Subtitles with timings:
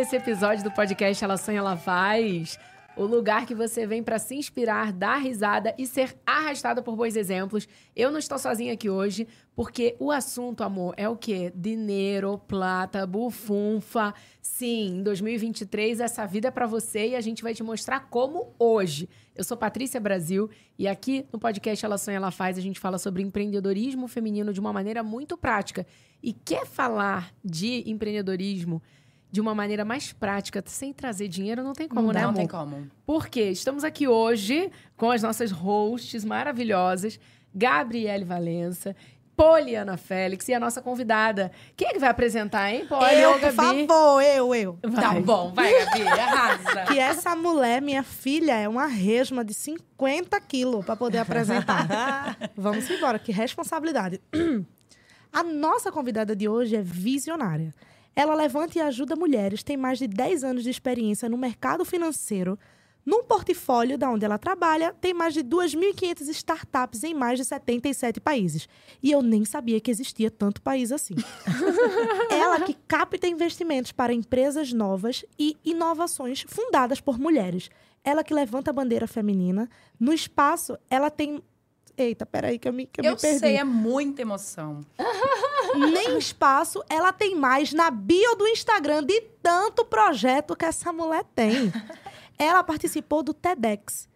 [0.00, 2.58] esse episódio do podcast Ela Sonha, Ela Faz.
[2.96, 7.16] O lugar que você vem para se inspirar, dar risada e ser arrastada por bons
[7.16, 7.68] exemplos.
[7.94, 11.52] Eu não estou sozinha aqui hoje, porque o assunto, amor, é o quê?
[11.54, 14.14] Dinheiro, plata, bufunfa.
[14.40, 18.54] Sim, em 2023 essa vida é para você e a gente vai te mostrar como
[18.58, 19.06] hoje.
[19.36, 22.96] Eu sou Patrícia Brasil e aqui no podcast Ela Sonha, Ela Faz a gente fala
[22.96, 25.86] sobre empreendedorismo feminino de uma maneira muito prática.
[26.22, 28.80] E quer falar de empreendedorismo
[29.30, 32.32] de uma maneira mais prática, sem trazer dinheiro, não tem como, não, né, amor?
[32.32, 32.90] Não tem como.
[33.06, 37.18] Porque estamos aqui hoje com as nossas hosts maravilhosas,
[37.54, 38.94] Gabriele Valença,
[39.40, 41.50] Poliana Félix e a nossa convidada.
[41.74, 43.14] Quem é que vai apresentar, hein, Poli?
[43.14, 44.78] Eu, por favor, eu, eu.
[44.82, 45.02] Vai.
[45.02, 46.84] Tá bom, vai, Gabi, arrasa.
[46.84, 52.36] Que essa mulher, minha filha, é uma resma de 50 quilos para poder apresentar.
[52.54, 54.20] Vamos embora, que responsabilidade.
[55.32, 57.72] A nossa convidada de hoje é visionária.
[58.14, 62.58] Ela levanta e ajuda mulheres, tem mais de 10 anos de experiência no mercado financeiro.
[63.06, 68.20] Num portfólio da onde ela trabalha, tem mais de 2.500 startups em mais de 77
[68.20, 68.68] países.
[69.02, 71.14] E eu nem sabia que existia tanto país assim.
[72.30, 77.70] ela que capta investimentos para empresas novas e inovações fundadas por mulheres.
[78.04, 79.68] Ela que levanta a bandeira feminina.
[79.98, 81.42] No espaço, ela tem.
[81.96, 83.38] Eita, peraí, que eu me, que eu Eu me perdi.
[83.40, 84.80] sei, é muita emoção.
[85.76, 91.24] Nem espaço ela tem mais na bio do Instagram de tanto projeto que essa mulher
[91.34, 91.72] tem.
[92.38, 94.08] Ela participou do TEDx.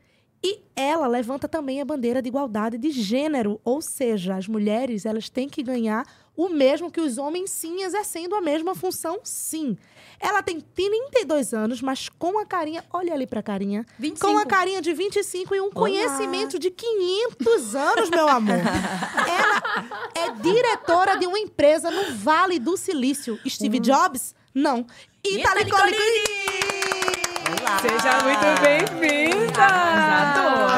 [0.43, 5.31] E ela levanta também a bandeira de igualdade de gênero, ou seja, as mulheres elas
[5.31, 6.07] têm que ganhar
[6.37, 9.77] o mesmo que os homens, sim, exercendo a mesma função, sim.
[10.19, 14.27] Ela tem 32 anos, mas com a carinha, olha ali pra carinha, 25.
[14.27, 18.57] com a carinha de 25 e um conhecimento de 500 anos, meu amor.
[19.29, 19.63] Ela
[20.15, 23.39] é diretora de uma empresa no Vale do Silício.
[23.47, 24.35] Steve Jobs?
[24.55, 24.87] Não.
[25.23, 25.65] Itali
[27.81, 29.65] Seja muito bem-vinda!
[29.65, 30.75] Adoro.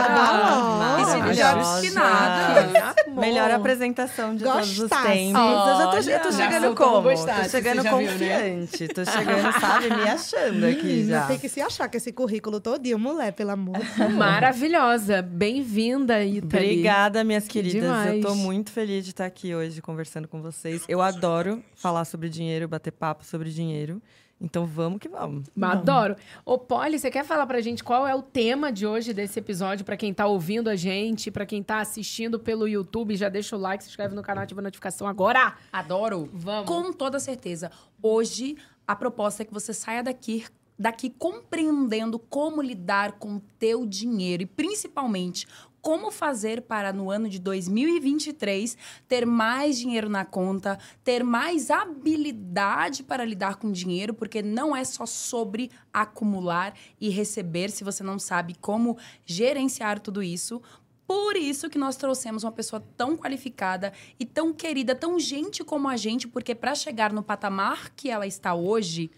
[1.00, 1.54] E Steve Maravilhosa.
[1.54, 2.94] Jobs que nada.
[3.06, 3.20] Amor.
[3.20, 5.08] Melhor apresentação de todos os Gostasse.
[5.08, 5.40] tempos.
[5.40, 7.02] eu já tô, eu tô chegando como?
[7.02, 8.12] gostasse, tô chegando já viu, né?
[8.12, 8.88] confiante.
[8.88, 11.26] Tô chegando, sabe, me achando aqui já.
[11.26, 13.78] tem que se achar com esse currículo todinho, mulher, pelo amor.
[14.14, 15.22] Maravilhosa.
[15.22, 16.64] Bem-vinda, Itali.
[16.64, 17.82] Obrigada, minhas queridas.
[17.82, 18.14] demais.
[18.16, 20.84] Eu tô muito feliz de estar aqui hoje conversando com vocês.
[20.88, 24.00] Eu adoro falar sobre dinheiro, bater papo sobre dinheiro.
[24.40, 25.48] Então vamos que vamos.
[25.60, 26.16] Adoro.
[26.44, 29.84] Ô, Polly, você quer falar pra gente qual é o tema de hoje desse episódio?
[29.84, 33.58] Pra quem tá ouvindo a gente, pra quem tá assistindo pelo YouTube, já deixa o
[33.58, 35.54] like, se inscreve no canal, ativa a notificação agora.
[35.72, 36.28] Adoro.
[36.32, 36.66] Vamos.
[36.66, 37.70] Com toda certeza.
[38.02, 38.56] Hoje,
[38.86, 40.44] a proposta é que você saia daqui
[40.78, 45.46] daqui compreendendo como lidar com o teu dinheiro e principalmente
[45.86, 53.04] como fazer para no ano de 2023 ter mais dinheiro na conta, ter mais habilidade
[53.04, 58.18] para lidar com dinheiro, porque não é só sobre acumular e receber se você não
[58.18, 60.60] sabe como gerenciar tudo isso.
[61.06, 65.88] Por isso que nós trouxemos uma pessoa tão qualificada e tão querida, tão gente como
[65.88, 69.08] a gente, porque para chegar no patamar que ela está hoje,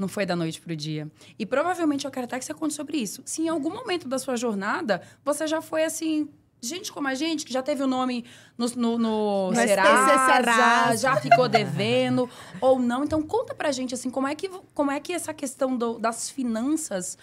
[0.00, 1.10] não foi da noite pro dia.
[1.38, 3.22] E provavelmente eu quero até que você conte sobre isso.
[3.24, 6.28] Se em algum momento da sua jornada você já foi assim.
[6.62, 8.22] Gente como a gente, que já teve o nome
[8.58, 10.96] no, no, no Serasa, Serasa.
[10.98, 12.28] já ficou devendo,
[12.60, 13.02] ou não.
[13.02, 16.28] Então, conta pra gente, assim, como é que, como é que essa questão do- das
[16.28, 17.16] finanças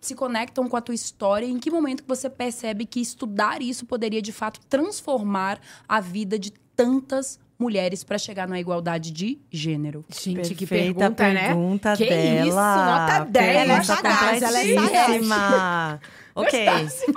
[0.00, 1.46] se conectam com a tua história?
[1.46, 6.36] Em que momento que você percebe que estudar isso poderia, de fato, transformar a vida
[6.36, 10.04] de tantas mulheres para chegar na igualdade de gênero?
[10.08, 11.46] Gente, que Perfeita pergunta, né?
[11.48, 12.46] pergunta Que dela.
[12.48, 13.46] isso, nota 10.
[13.46, 16.00] Ela é Pergunta sagaz, ela é sagaz.
[16.34, 16.66] Ok,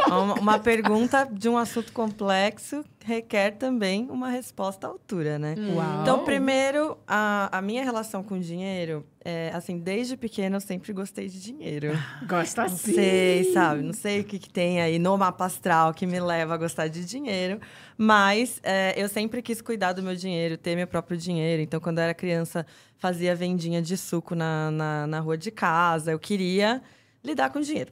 [0.08, 5.56] uma, uma pergunta de um assunto complexo requer também uma resposta à altura, né?
[5.76, 6.02] Uau.
[6.02, 11.28] Então, primeiro, a, a minha relação com dinheiro, é, assim, desde pequena eu sempre gostei
[11.28, 11.92] de dinheiro.
[12.28, 12.94] Gosta Não assim.
[12.94, 13.82] sei, sabe?
[13.82, 16.88] Não sei o que, que tem aí no mapa astral que me leva a gostar
[16.88, 17.60] de dinheiro.
[17.98, 21.62] Mas é, eu sempre quis cuidar do meu dinheiro, ter meu próprio dinheiro.
[21.62, 22.66] Então, quando eu era criança,
[22.98, 26.12] fazia vendinha de suco na, na, na rua de casa.
[26.12, 26.82] Eu queria
[27.24, 27.92] lidar com dinheiro.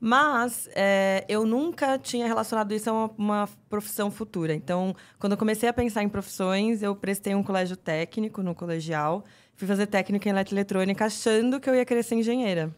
[0.00, 4.54] Mas é, eu nunca tinha relacionado isso a uma, uma profissão futura.
[4.54, 9.24] Então, quando eu comecei a pensar em profissões, eu prestei um colégio técnico no colegial.
[9.54, 12.74] Fui fazer técnica em eletroeletrônica achando que eu ia querer ser engenheira.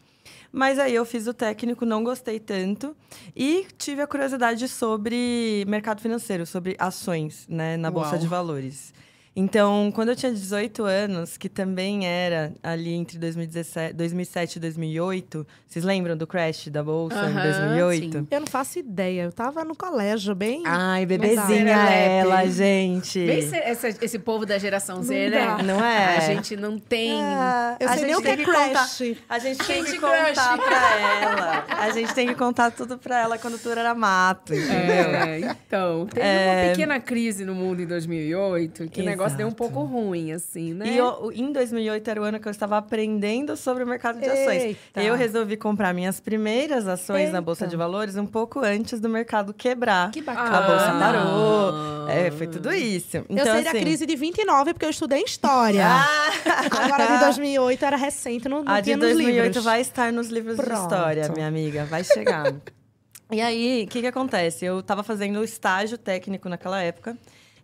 [0.50, 2.96] Mas aí eu fiz o técnico, não gostei tanto.
[3.36, 8.18] E tive a curiosidade sobre mercado financeiro, sobre ações né, na Bolsa Uau.
[8.18, 8.92] de Valores.
[9.34, 15.46] Então, quando eu tinha 18 anos, que também era ali entre 2017, 2007 e 2008,
[15.66, 18.18] vocês lembram do crash da bolsa em Aham, 2008?
[18.18, 18.26] sim.
[18.30, 19.22] Eu não faço ideia.
[19.22, 20.62] Eu tava no colégio, bem.
[20.66, 23.24] Ai, bebezinha ela, gente.
[23.26, 25.46] Bem esse, essa- esse povo da geração Z, Não né?
[25.46, 25.62] dá.
[25.62, 26.16] Não é?
[26.18, 27.12] A gente não tem.
[27.22, 29.02] Ah, Eu a sei nem gente o que é contar- crash.
[29.30, 30.66] A gente tem que contar Crush.
[30.68, 31.64] pra ela.
[31.70, 34.74] A gente tem que contar tudo pra ela quando tudo era mato, entendeu?
[35.22, 36.44] É, então, teve É.
[36.64, 40.74] uma pequena crise no mundo em 2008, que o negócio deu um pouco ruim, assim,
[40.74, 40.86] né?
[40.88, 44.26] E eu- em 2008 era o ano que eu estava aprendendo sobre o mercado de
[44.28, 44.62] ações.
[44.62, 45.02] Eita.
[45.02, 47.40] Eu resolvi comprar minhas primeiras ações na Eita.
[47.40, 50.10] Bolsa de Valores um pouco antes do mercado quebrar.
[50.10, 50.60] Que A bacana.
[50.62, 50.98] bolsa Ah.
[50.98, 52.08] parou.
[52.08, 53.18] É, foi tudo isso.
[53.28, 55.86] Então, eu sei da assim, crise de 29 porque eu estudei história.
[55.86, 56.30] Ah,
[56.82, 59.64] Agora de 2008 era recente, não, não a de tinha nos 2008 livros.
[59.64, 60.82] vai estar nos livros de Pronto.
[60.82, 61.84] história, minha amiga.
[61.84, 62.52] Vai chegar.
[63.30, 64.64] e aí, o que, que acontece?
[64.64, 67.16] Eu estava fazendo estágio técnico naquela época.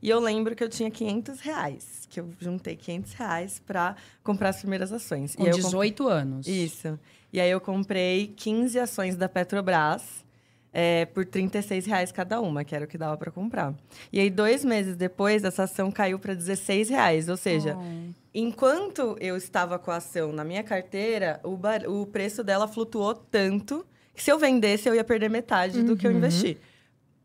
[0.02, 2.07] E eu lembro que eu tinha 500 reais.
[2.11, 5.35] Que eu juntei 500 reais para comprar as primeiras ações.
[5.35, 6.47] Com e aí eu comp- 18 anos.
[6.47, 6.99] Isso.
[7.33, 10.25] E aí eu comprei 15 ações da Petrobras
[10.73, 13.75] é, por 36 reais cada uma, que era o que dava para comprar.
[14.12, 17.28] E aí, dois meses depois, essa ação caiu para 16 reais.
[17.28, 18.12] Ou seja, Oh.
[18.35, 23.14] enquanto eu estava com a ação na minha carteira, o, bar- o preço dela flutuou
[23.14, 26.59] tanto que se eu vendesse, eu ia perder metade do que eu investi.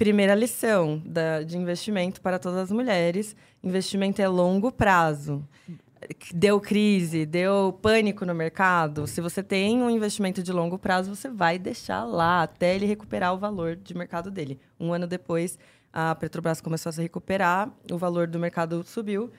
[0.03, 5.41] Primeira lição da- de investimento para todas as mulheres: investimento é longo prazo.
[6.33, 9.07] Deu crise, deu pânico no mercado.
[9.07, 13.33] Se você tem um investimento de longo prazo, você vai deixar lá até ele recuperar
[13.33, 14.59] o valor de mercado dele.
[14.77, 15.57] Um ano depois,
[15.93, 19.31] a Petrobras começou a se recuperar, o valor do mercado subiu.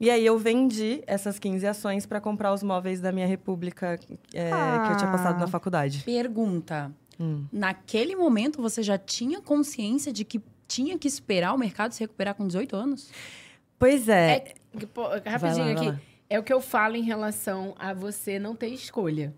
[0.00, 3.98] E aí eu vendi essas 15 ações para comprar os móveis da minha república
[4.32, 4.50] é,
[4.86, 5.48] que eu tinha passado na Ah.
[5.48, 6.02] faculdade.
[6.04, 6.90] Pergunta.
[7.18, 7.44] Hum.
[7.52, 12.34] Naquele momento, você já tinha consciência de que tinha que esperar o mercado se recuperar
[12.34, 13.10] com 18 anos?
[13.78, 14.54] Pois é.
[14.78, 15.86] É, pô, rapidinho lá, aqui.
[15.88, 16.00] lá.
[16.28, 19.32] É o que eu falo em relação a você não ter escolha.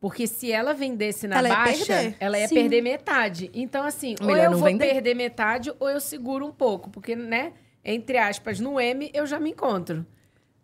[0.00, 2.16] Porque se ela vendesse na Ela ia baixa, perder.
[2.20, 2.54] ela ia Sim.
[2.54, 3.50] perder metade.
[3.52, 4.86] Então, assim, ou Melhor eu não vou vender.
[4.92, 6.88] perder metade ou eu seguro um pouco.
[6.90, 7.52] Porque, né,
[7.84, 10.06] entre aspas, no M eu já me encontro.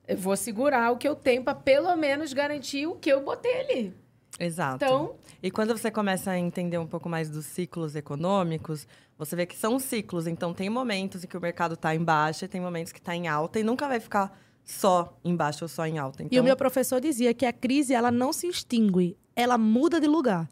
[0.06, 3.60] Eu vou segurar o que eu tenho para pelo menos garantir o que eu botei
[3.62, 3.94] ali.
[4.38, 4.84] Exato.
[4.84, 9.44] Então, E quando você começa a entender um pouco mais dos ciclos econômicos, você vê
[9.44, 10.26] que são ciclos.
[10.26, 13.14] Então, tem momentos em que o mercado está em baixa, e tem momentos que está
[13.14, 14.34] em alta, e nunca vai ficar
[14.64, 16.22] só em baixa ou só em alta.
[16.22, 20.00] Então, E o meu professor dizia que a crise ela não se extingue, ela muda
[20.00, 20.48] de lugar.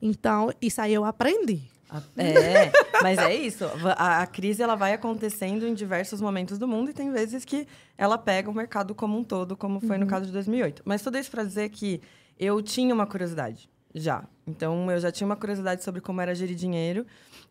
[0.00, 1.62] Então, isso aí eu aprendi.
[2.16, 2.70] É,
[3.02, 3.64] mas é isso.
[3.96, 7.66] A, a crise ela vai acontecendo em diversos momentos do mundo e tem vezes que
[7.98, 10.82] ela pega o mercado como um todo, como foi no caso de 2008.
[10.84, 12.00] Mas tudo isso para dizer que
[12.38, 14.24] eu tinha uma curiosidade já.
[14.46, 17.06] Então eu já tinha uma curiosidade sobre como era gerir dinheiro.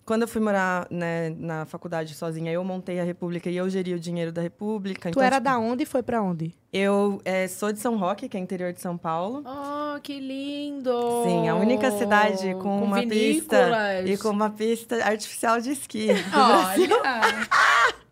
[0.06, 3.92] Quando eu fui morar né, na faculdade sozinha, eu montei a República e eu geri
[3.96, 5.10] o dinheiro da República.
[5.10, 6.54] tu Então, era tipo, da onde e foi pra onde?
[6.72, 9.44] Eu é, sou de São Roque, que é interior de São Paulo.
[9.44, 11.24] oh, que lindo!
[11.24, 14.10] Sim, a única cidade com, uma pista vinícolas.
[14.10, 16.10] e com uma pista artificial de esqui.
[16.32, 17.96] Olha!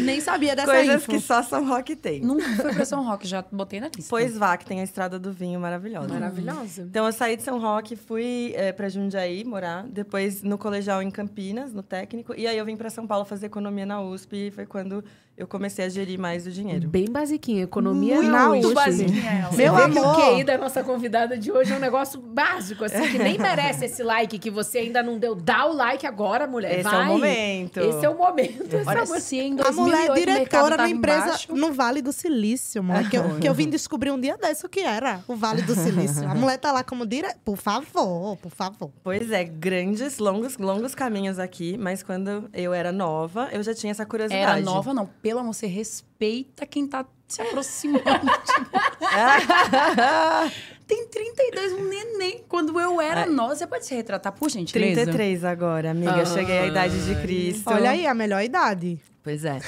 [0.00, 1.10] Nem sabia dessa Coisas info.
[1.10, 2.20] que só São Roque tem.
[2.20, 4.08] Nunca fui pra São Roque, já botei na lista.
[4.08, 6.08] Pois vá, que tem a Estrada do Vinho maravilhosa.
[6.08, 6.82] Maravilhosa.
[6.82, 11.10] Então, eu saí de São Roque, fui é, para Jundiaí morar, depois no colegial em
[11.10, 14.50] Campinas, no técnico, e aí eu vim para São Paulo fazer economia na USP, e
[14.50, 15.04] foi quando
[15.36, 16.88] eu comecei a gerir mais o dinheiro.
[16.88, 17.64] Bem basiquinha.
[17.64, 18.74] Economia Muito na muito USP.
[18.74, 19.52] basiquinha ela.
[19.52, 20.34] Meu que o amor.
[20.34, 24.02] QI da nossa convidada de hoje é um negócio básico, assim, que nem merece esse
[24.02, 25.34] like que você ainda não deu.
[25.34, 26.72] Dá o like agora, mulher.
[26.80, 26.94] Esse Vai.
[26.94, 27.80] é o momento.
[27.80, 28.76] Esse é o momento.
[28.76, 32.12] Essa Olha, se em A 2008 mulher é diretora na empresa embaixo, no Vale do
[32.12, 33.08] Silício, mulher.
[33.10, 35.74] Que eu, que eu vim descobrir um dia desse o que era o Vale do
[35.74, 36.28] Silício.
[36.28, 37.38] A mulher tá lá como diretora.
[37.44, 38.90] Por favor, por favor.
[39.02, 43.90] Pois é, grandes, longos, longos caminhos aqui, mas quando eu era nova, eu já tinha
[43.90, 44.42] essa curiosidade.
[44.42, 45.06] Era nova, não.
[45.22, 48.04] Pelo amor, você respeita quem tá se aproximando.
[50.86, 52.44] Tem 32, um neném.
[52.48, 53.26] Quando eu era É.
[53.26, 55.02] nova, você pode se retratar, por gentileza?
[55.02, 56.24] 33 agora, amiga.
[56.24, 57.68] Cheguei à idade de Cristo.
[57.70, 59.00] Olha aí, a melhor idade.
[59.26, 59.58] Pois é.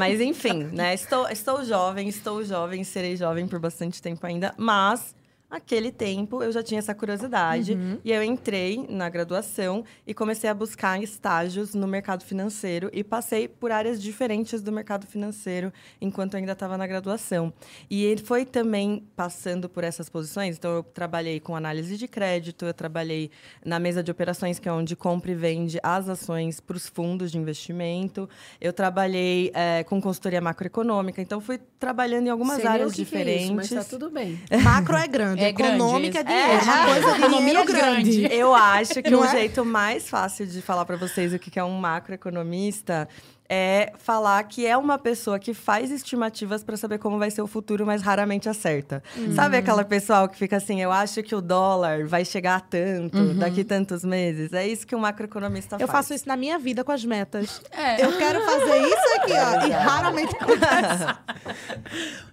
[0.00, 0.92] Mas enfim, né?
[0.92, 5.14] Estou, estou jovem, estou jovem, serei jovem por bastante tempo ainda, mas
[5.50, 10.54] aquele tempo eu já tinha essa curiosidade e eu entrei na graduação e comecei a
[10.54, 16.38] buscar estágios no mercado financeiro e passei por áreas diferentes do mercado financeiro enquanto eu
[16.38, 17.52] ainda estava na graduação.
[17.88, 22.64] E ele foi também passando por essas posições, então eu trabalhei com análise de crédito,
[22.64, 23.30] eu trabalhei
[23.64, 27.30] na mesa de operações, que é onde compra e vende as ações para os fundos
[27.30, 28.28] de investimento.
[28.60, 33.02] Eu trabalhei eh, com consultoria macroeconômica, então fui trabalhando em algumas Sei áreas que que
[33.02, 33.44] é diferentes.
[33.44, 34.40] isso, mas tá tudo bem.
[34.62, 36.52] Macro é grande, É grande, econômica é esse- dinheiro.
[36.52, 38.20] é, uma coisa economia dinheiro é grande.
[38.20, 38.34] grande.
[38.34, 39.30] Eu acho que Não o é?
[39.30, 43.08] jeito mais fácil de falar para vocês o que é um macroeconomista
[43.48, 47.46] é falar que é uma pessoa que faz estimativas para saber como vai ser o
[47.46, 49.02] futuro, mas raramente acerta.
[49.34, 53.34] Sabe aquela pessoal que fica assim, eu acho que o dólar vai chegar a tanto
[53.34, 54.52] daqui tantos meses?
[54.52, 56.06] É isso que um macroeconomista Eu faz.
[56.06, 57.60] faço isso na minha vida com as metas.
[57.70, 58.04] É.
[58.04, 59.66] Eu quero fazer isso aqui, ó.
[59.66, 61.16] E raramente acontece.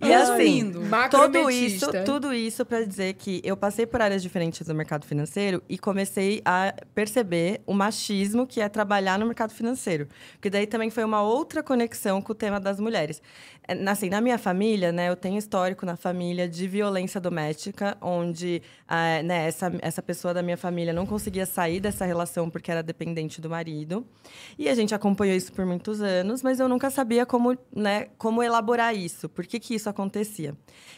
[0.02, 0.82] E assim, Lindo.
[1.10, 5.64] tudo isso, tudo isso para dizer que eu passei por áreas diferentes do mercado financeiro
[5.70, 10.08] e comecei a perceber o machismo que é trabalhar no mercado financeiro.
[10.34, 13.22] Porque daí também foi uma outra conexão com o tema das mulheres.
[13.68, 18.62] É, Assim, na minha família, né, eu tenho histórico na família de violência doméstica, onde
[18.88, 22.82] ah, né, essa, essa pessoa da minha família não conseguia sair dessa relação porque era
[22.82, 24.06] dependente do marido.
[24.58, 28.42] E a gente acompanhou isso por muitos anos, mas eu nunca sabia como, né, como
[28.42, 30.56] elaborar isso, por que, que isso acontecia.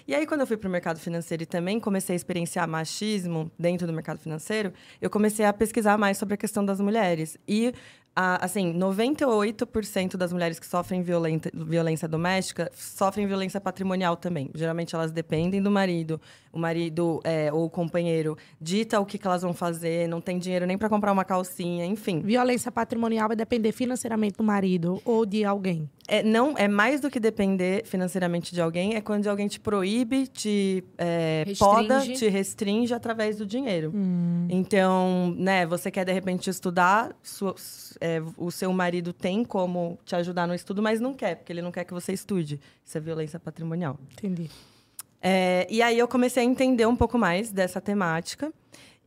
[0.07, 3.51] E aí, quando eu fui para o mercado financeiro e também comecei a experienciar machismo
[3.57, 4.71] dentro do mercado financeiro,
[5.01, 7.37] eu comecei a pesquisar mais sobre a questão das mulheres.
[7.47, 7.73] E,
[8.15, 14.49] ah, assim, 98% das mulheres que sofrem violenta, violência doméstica sofrem violência patrimonial também.
[14.55, 16.21] Geralmente, elas dependem do marido.
[16.53, 20.39] O marido é, ou o companheiro dita o que, que elas vão fazer, não tem
[20.39, 22.21] dinheiro nem para comprar uma calcinha, enfim.
[22.21, 25.89] Violência patrimonial vai depender financeiramente do marido ou de alguém.
[26.07, 30.27] É, não, é mais do que depender financeiramente de alguém, é quando alguém te proíbe,
[30.27, 33.91] te é, poda, te restringe através do dinheiro.
[34.49, 37.55] Então, né, você quer de repente estudar, sua-
[37.99, 41.61] é, o seu marido tem como te ajudar no estudo, mas não quer, porque ele
[41.63, 42.59] não quer que você estude.
[42.85, 43.97] Isso é violência patrimonial.
[44.13, 44.49] Entendi.
[45.21, 48.53] É, e aí eu comecei a entender um pouco mais dessa temática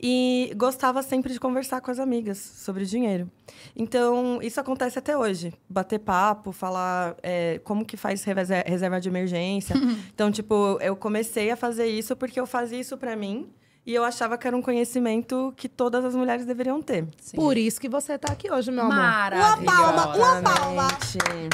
[0.01, 3.31] e gostava sempre de conversar com as amigas sobre dinheiro.
[3.75, 5.53] Então, isso acontece até hoje.
[5.69, 9.75] Bater papo, falar é, como que faz reserva de emergência.
[10.15, 13.51] então, tipo, eu comecei a fazer isso porque eu fazia isso pra mim
[13.85, 17.09] e eu achava que era um conhecimento que todas as mulheres deveriam ter.
[17.21, 17.37] Sim.
[17.37, 18.95] Por isso que você tá aqui hoje, meu amor.
[18.95, 20.89] Uma palma, uma palma.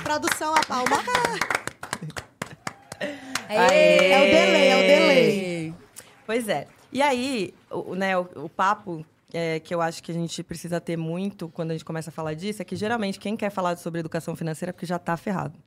[0.02, 0.96] Produção, a palma.
[3.46, 5.74] É o delay, é o delay.
[6.26, 6.66] Pois é.
[6.94, 10.80] E aí, o, né, o, o papo é, que eu acho que a gente precisa
[10.80, 13.76] ter muito quando a gente começa a falar disso é que geralmente quem quer falar
[13.76, 15.58] sobre educação financeira é porque já está ferrado.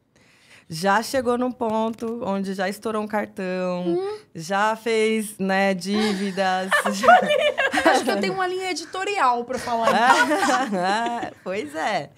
[0.69, 3.97] Já chegou num ponto onde já estourou um cartão,
[4.35, 6.69] já fez né, dívidas.
[6.93, 9.89] já- Acho que eu tenho uma linha editorial pra falar.
[9.93, 12.09] Ah, pois é.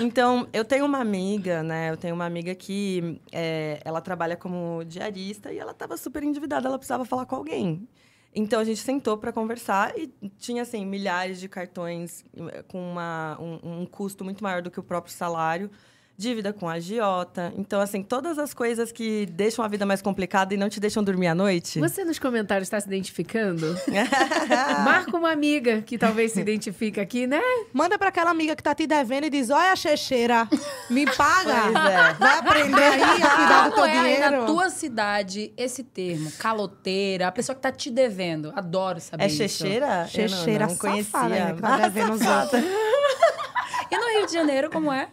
[0.00, 1.90] Então, eu tenho uma amiga, né?
[1.90, 6.68] Eu tenho uma amiga que é, ela trabalha como diarista e ela estava super endividada,
[6.68, 7.88] ela precisava falar com alguém.
[8.38, 13.38] Então, a gente sentou para conversar e tinha, assim, milhares de cartões eh, com uma,
[13.40, 15.70] um, um custo muito maior do que o próprio salário.
[16.18, 17.52] Dívida com agiota.
[17.58, 21.04] Então, assim, todas as coisas que deixam a vida mais complicada e não te deixam
[21.04, 21.78] dormir à noite.
[21.78, 23.76] Você nos comentários está se identificando?
[24.84, 27.40] Marca uma amiga que talvez se identifique aqui, né?
[27.72, 30.48] Manda pra aquela amiga que tá te devendo e diz: Olha, Checheira,
[30.88, 31.54] me paga.
[31.72, 32.12] Pois é.
[32.14, 34.40] Vai aprender aí a cuidar do teu é aí dinheiro.
[34.40, 36.32] na tua cidade esse termo?
[36.38, 38.52] Caloteira, a pessoa que tá te devendo.
[38.56, 39.36] Adoro saber É isso.
[39.36, 40.06] checheira?
[40.06, 41.04] Checheira eu não, não conhecia.
[41.12, 42.62] safada, né, que tá devendo os outros.
[43.88, 45.06] E no Rio de Janeiro, como é?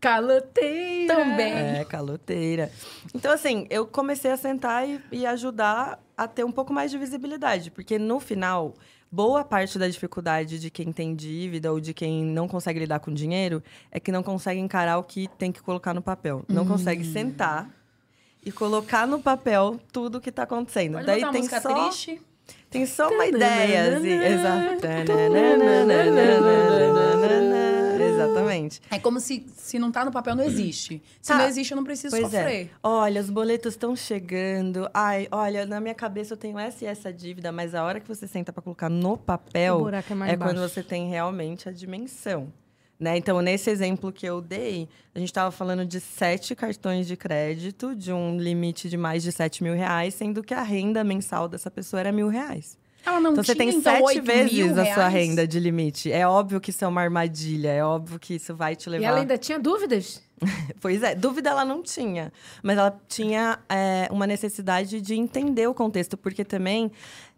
[0.00, 1.14] Caloteira.
[1.14, 1.52] Também.
[1.52, 2.70] É, caloteira.
[3.14, 6.98] Então, assim, eu comecei a sentar e, e ajudar a ter um pouco mais de
[6.98, 7.70] visibilidade.
[7.70, 8.74] Porque, no final,
[9.10, 13.12] boa parte da dificuldade de quem tem dívida ou de quem não consegue lidar com
[13.12, 16.44] dinheiro é que não consegue encarar o que tem que colocar no papel.
[16.48, 17.70] Não consegue sentar
[18.44, 20.94] e colocar no papel tudo o que está acontecendo.
[20.94, 22.20] Pode Daí tem só, triste?
[22.70, 23.96] tem só uma ideia.
[23.96, 24.80] Assim, exato.
[28.24, 28.80] Exatamente.
[28.90, 31.02] É como se, se não tá no papel, não existe.
[31.20, 31.38] Se Tá.
[31.38, 32.66] não existe, eu não preciso Pois sofrer.
[32.66, 32.68] é.
[32.82, 34.88] Olha, os boletos estão chegando.
[34.92, 38.08] Ai, olha, na minha cabeça eu tenho essa e essa dívida, mas a hora que
[38.08, 42.52] você senta para colocar no papel é mais é quando você tem realmente a dimensão.
[42.98, 43.16] Né?
[43.16, 47.94] Então, nesse exemplo que eu dei, a gente estava falando de sete cartões de crédito,
[47.94, 51.70] de um limite de mais de 7 mil reais, sendo que a renda mensal dessa
[51.70, 52.77] pessoa era mil reais.
[53.04, 56.12] Ela não Então, você tinha, tem então, sete 8 vezes a sua renda de limite.
[56.12, 59.02] É óbvio que isso é uma armadilha, é óbvio que isso vai te levar...
[59.02, 60.22] E ela ainda tinha dúvidas?
[60.80, 62.32] Pois é, dúvida ela não tinha.
[62.62, 66.92] Mas ela tinha é, uma necessidade de entender o contexto, porque também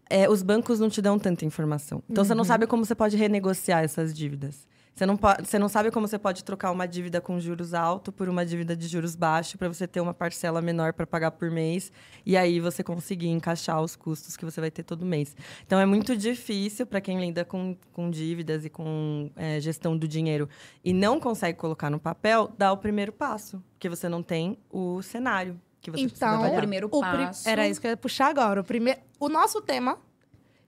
[0.07, 2.03] é, os bancos não te dão tanta informação.
[2.09, 4.67] Então, você não sabe como você pode renegociar essas dívidas.
[4.93, 8.13] Você não, po- você não sabe como você pode trocar uma dívida com juros altos
[8.13, 11.49] por uma dívida de juros baixos para você ter uma parcela menor para pagar por
[11.49, 11.91] mês
[12.25, 15.35] e aí você conseguir encaixar os custos que você vai ter todo mês.
[15.65, 20.07] Então é muito difícil para quem lida com, com dívidas e com é, gestão do
[20.07, 20.47] dinheiro
[20.83, 25.01] e não consegue colocar no papel, dar o primeiro passo, porque você não tem o
[25.01, 27.47] cenário que você precisa Então, O primeiro O pri- passo.
[27.49, 28.61] Era isso que eu ia puxar agora.
[28.61, 28.99] O, primeiro...
[29.19, 29.97] o nosso tema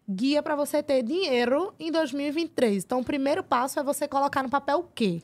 [0.10, 2.84] guia para você ter dinheiro em 2023.
[2.84, 5.22] Então, o primeiro passo é você colocar no papel o quê?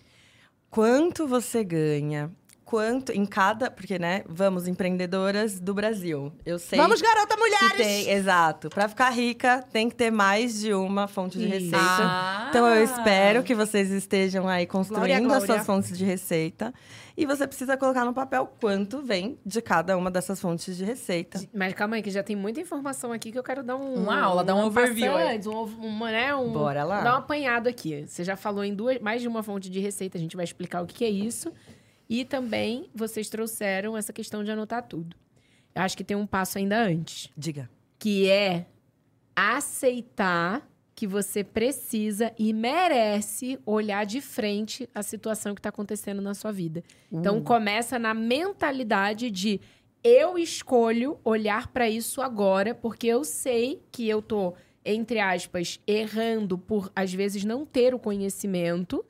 [0.70, 2.32] quanto você ganha,
[2.69, 6.32] quanto em cada, porque né, vamos empreendedoras do Brasil.
[6.45, 7.77] Eu sei Vamos, garota mulheres!
[7.77, 8.69] tem, exato.
[8.69, 11.53] Para ficar rica, tem que ter mais de uma fonte de Isso.
[11.55, 11.79] receita.
[11.82, 12.45] Ah.
[12.49, 16.71] Então eu espero que vocês estejam aí construindo Glória, as suas fontes de receita
[17.17, 21.41] e você precisa colocar no papel quanto vem de cada uma dessas fontes de receita.
[21.51, 23.95] Mas calma aí, que já tem muita informação aqui que eu quero dar um...
[23.95, 25.39] Uma aula, dar um overview aí.
[25.39, 27.01] passante, Um, uma, né, um, Bora lá.
[27.01, 28.05] Dar um apanhado aqui.
[28.08, 30.82] Você já falou em duas, mais de uma fonte de receita, a gente vai explicar
[30.84, 31.51] o que que é isso.
[32.10, 35.15] E também vocês trouxeram essa questão de anotar tudo.
[35.76, 37.69] Eu acho que tem um passo ainda antes, Diga.
[38.00, 38.65] que é
[39.36, 46.34] aceitar que você precisa e merece olhar de frente a situação que está acontecendo na
[46.34, 46.84] sua vida.
[47.10, 49.62] Então começa na mentalidade de
[50.04, 56.58] eu escolho olhar para isso agora, porque eu sei que eu tô entre aspas errando
[56.58, 59.06] por às vezes não ter o conhecimento,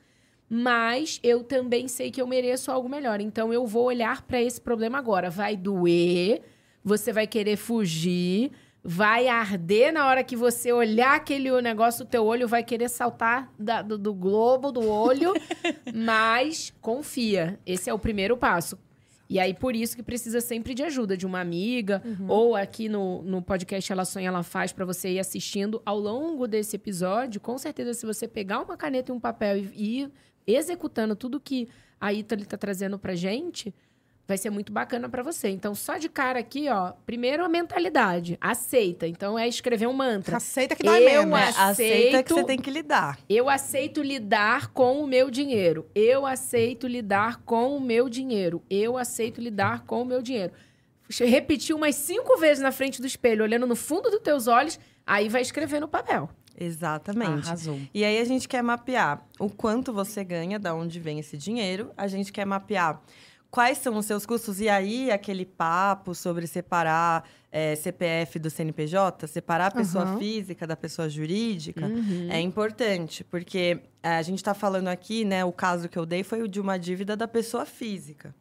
[0.50, 3.22] mas eu também sei que eu mereço algo melhor.
[3.22, 5.30] Então eu vou olhar para esse problema agora.
[5.30, 6.42] Vai doer,
[6.84, 8.52] você vai querer fugir,
[8.84, 13.54] vai arder na hora que você olhar aquele negócio, o teu olho vai querer saltar
[13.60, 15.34] da- do, do globo do olho,
[15.94, 17.60] mas confia.
[17.66, 18.78] Esse é o primeiro passo.
[19.30, 23.22] E aí, por isso que precisa sempre de ajuda de uma amiga, ou aqui no,
[23.22, 27.40] no podcast Ela Sonha, Ela Faz, para você ir assistindo ao longo desse episódio.
[27.40, 30.12] Com certeza, se você pegar uma caneta e um papel e e ir
[30.58, 31.70] executando tudo que
[32.02, 33.74] a Italy tá trazendo pra gente,
[34.30, 35.50] vai ser muito bacana pra você.
[35.50, 39.08] Então, só de cara aqui, ó, primeiro a mentalidade, aceita.
[39.08, 40.38] Então, é escrever um mantra.
[40.38, 41.40] Aceita que dói Eu menos.
[41.40, 42.34] é- Aceita que Aceito.
[42.36, 43.18] você tem que lidar.
[43.28, 45.90] Eu aceito lidar com o meu dinheiro.
[45.96, 48.62] Eu aceito lidar com o meu dinheiro.
[48.70, 50.54] Eu aceito lidar com o meu dinheiro.
[51.10, 55.28] Repetir umas cinco vezes na frente do espelho, olhando no fundo dos teus olhos, aí
[55.28, 56.30] vai escrever no papel.
[56.56, 57.48] Exatamente.
[57.48, 57.80] Arrasou.
[57.92, 61.92] E aí a gente quer mapear o quanto você ganha, da onde vem esse dinheiro.
[61.98, 63.02] A gente quer mapear
[63.52, 64.60] quais são os seus custos.
[64.60, 70.20] E aí, aquele papo sobre separar eh, CPF do CNPJ, separar a pessoa Aham.
[70.20, 72.28] física da pessoa jurídica, Uhum.
[72.30, 73.24] é importante.
[73.24, 75.44] Porque eh, a gente está falando aqui, né?
[75.44, 78.34] O caso que eu dei foi o de uma dívida da pessoa física.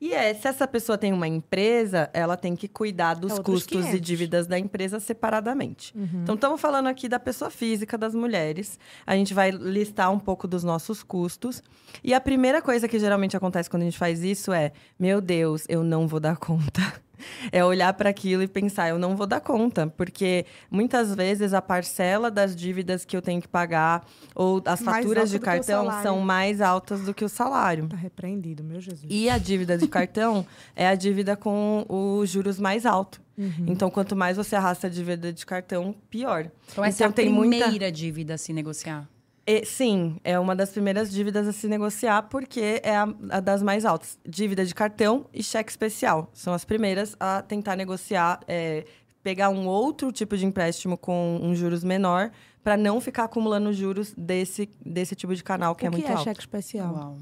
[0.00, 3.80] E é, se essa pessoa tem uma empresa, ela tem que cuidar dos outros custos
[3.80, 4.00] e 500.
[4.00, 5.92] dívidas da empresa separadamente.
[6.22, 8.78] Então, estamos falando aqui da pessoa física, das mulheres.
[9.06, 11.62] A gente vai listar um pouco dos nossos custos.
[12.02, 15.66] E a primeira coisa que geralmente acontece quando a gente faz isso é: meu Deus,
[15.68, 16.80] eu não vou dar conta.
[17.52, 21.60] É olhar para aquilo e pensar, eu não vou dar conta, porque muitas vezes a
[21.62, 26.20] parcela das dívidas que eu tenho que pagar ou as Mais faturas de cartão são
[26.20, 27.86] mais altas do que o salário.
[27.88, 29.06] Tá repreendido, meu Jesus.
[29.08, 33.20] E a dívida de cartão é a dívida com os juros mais altos.
[33.38, 33.64] Uhum.
[33.68, 36.50] Então, quanto mais você arrasta a dívida de cartão, pior.
[36.70, 39.08] Então, essa é a tem primeira muita- dívida a se negociar.
[39.46, 43.62] E, sim, é uma das primeiras dívidas a se negociar, porque é a, a das
[43.62, 44.18] mais altas.
[44.26, 46.30] Dívida de cartão e cheque especial.
[46.32, 48.84] São as primeiras a tentar negociar, é,
[49.22, 52.30] pegar um outro tipo de empréstimo com um juros menor,
[52.62, 56.08] para não ficar acumulando juros desse, desse tipo de canal, que o é que muito
[56.08, 56.24] é alto.
[56.24, 56.94] cheque especial?
[56.94, 57.18] Uau.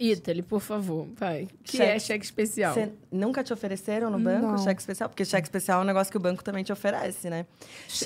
[0.00, 1.46] Italy, por favor, vai.
[1.62, 2.72] Que Cheque- é cheque especial.
[2.72, 4.58] Você nunca te ofereceram no banco Não.
[4.58, 5.10] cheque especial?
[5.10, 7.44] Porque cheque especial é um negócio que o banco também te oferece, né?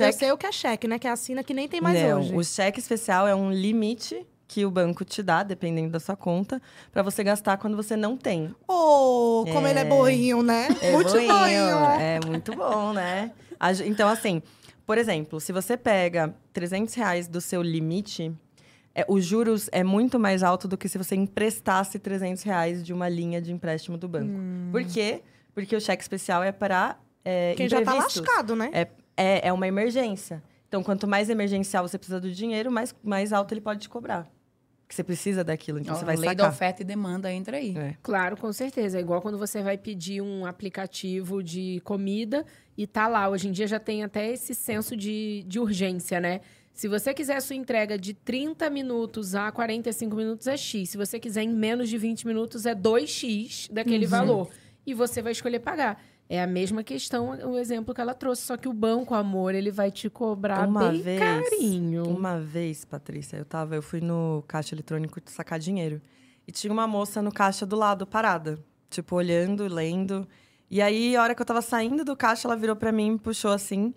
[0.00, 0.98] Eu sei o que é cheque, né?
[0.98, 2.34] Que assina que nem tem mais Não, hoje.
[2.34, 6.60] o cheque especial é um limite que o banco te dá, dependendo da sua conta,
[6.92, 8.54] para você gastar quando você não tem.
[8.68, 9.70] Oh, como É.
[9.70, 10.68] ele é boinho, né?
[10.82, 11.84] É Muito boinho, boinho.
[12.00, 13.30] É muito bom, né?
[13.86, 14.42] Então, assim,
[14.86, 18.30] por exemplo, se você pega 300 reais do seu limite,
[18.94, 22.92] é, os juros é muito mais alto do que se você emprestasse 300 reais de
[22.92, 24.38] uma linha de empréstimo do banco.
[24.70, 25.22] Por quê?
[25.52, 28.22] Porque o cheque especial é para é, Quem já tá imprevistos.
[28.22, 28.70] lascado, né?
[28.72, 30.42] É, é, é uma emergência.
[30.68, 34.28] Então, quanto mais emergencial você precisa do dinheiro, mais, mais alto ele pode te cobrar.
[34.82, 36.50] Porque você precisa daquilo, então Ó, você vai lei da sacar.
[36.50, 37.76] oferta e demanda entra aí.
[37.76, 37.96] É.
[38.02, 38.98] Claro, com certeza.
[38.98, 42.44] É igual quando você vai pedir um aplicativo de comida
[42.76, 43.28] e tá lá.
[43.28, 46.40] Hoje em dia já tem até esse senso de, de urgência, né?
[46.74, 50.90] Se você quiser a sua entrega de 30 minutos a 45 minutos, é X.
[50.90, 54.50] Se você quiser em menos de 20 minutos, é 2X daquele valor.
[54.84, 56.02] E você vai escolher pagar.
[56.28, 58.42] É a mesma questão, o exemplo que ela trouxe.
[58.42, 62.08] Só que o banco, amor, ele vai te cobrar Uma bem vez, carinho.
[62.08, 66.02] Uma vez, Patrícia, eu tava, eu fui no caixa eletrônico sacar dinheiro.
[66.46, 68.58] E tinha uma moça no caixa do lado, parada.
[68.90, 70.26] Tipo, olhando, lendo.
[70.68, 73.18] E aí, a hora que eu tava saindo do caixa, ela virou pra mim, me
[73.18, 73.94] puxou assim,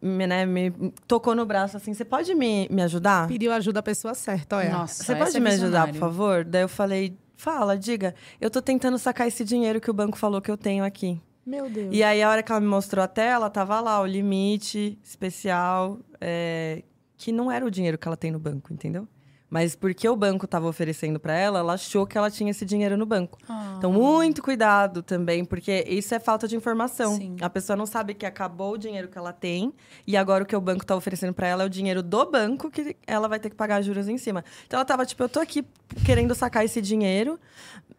[0.00, 0.70] me, né, me
[1.06, 3.28] tocou no braço assim, você pode me, me ajudar?
[3.28, 4.70] Pediu ajuda à pessoa certa, olha.
[4.70, 6.44] Nossa, Você pode é me ajudar, por favor?
[6.44, 8.14] Daí eu falei, fala, diga.
[8.40, 11.20] Eu tô tentando sacar esse dinheiro que o banco falou que eu tenho aqui.
[11.44, 11.88] Meu Deus.
[11.92, 15.98] E aí, a hora que ela me mostrou a tela, tava lá o limite especial,
[16.20, 16.82] é,
[17.16, 19.06] que não era o dinheiro que ela tem no banco, entendeu?
[19.48, 22.96] Mas porque o banco estava oferecendo para ela, ela achou que ela tinha esse dinheiro
[22.96, 23.38] no banco.
[23.48, 23.74] Ah.
[23.78, 27.16] Então, muito cuidado também, porque isso é falta de informação.
[27.16, 27.36] Sim.
[27.40, 29.72] A pessoa não sabe que acabou o dinheiro que ela tem
[30.06, 32.70] e agora o que o banco está oferecendo para ela é o dinheiro do banco
[32.70, 34.44] que ela vai ter que pagar juros em cima.
[34.66, 35.64] Então, ela tava tipo, eu tô aqui
[36.04, 37.38] querendo sacar esse dinheiro,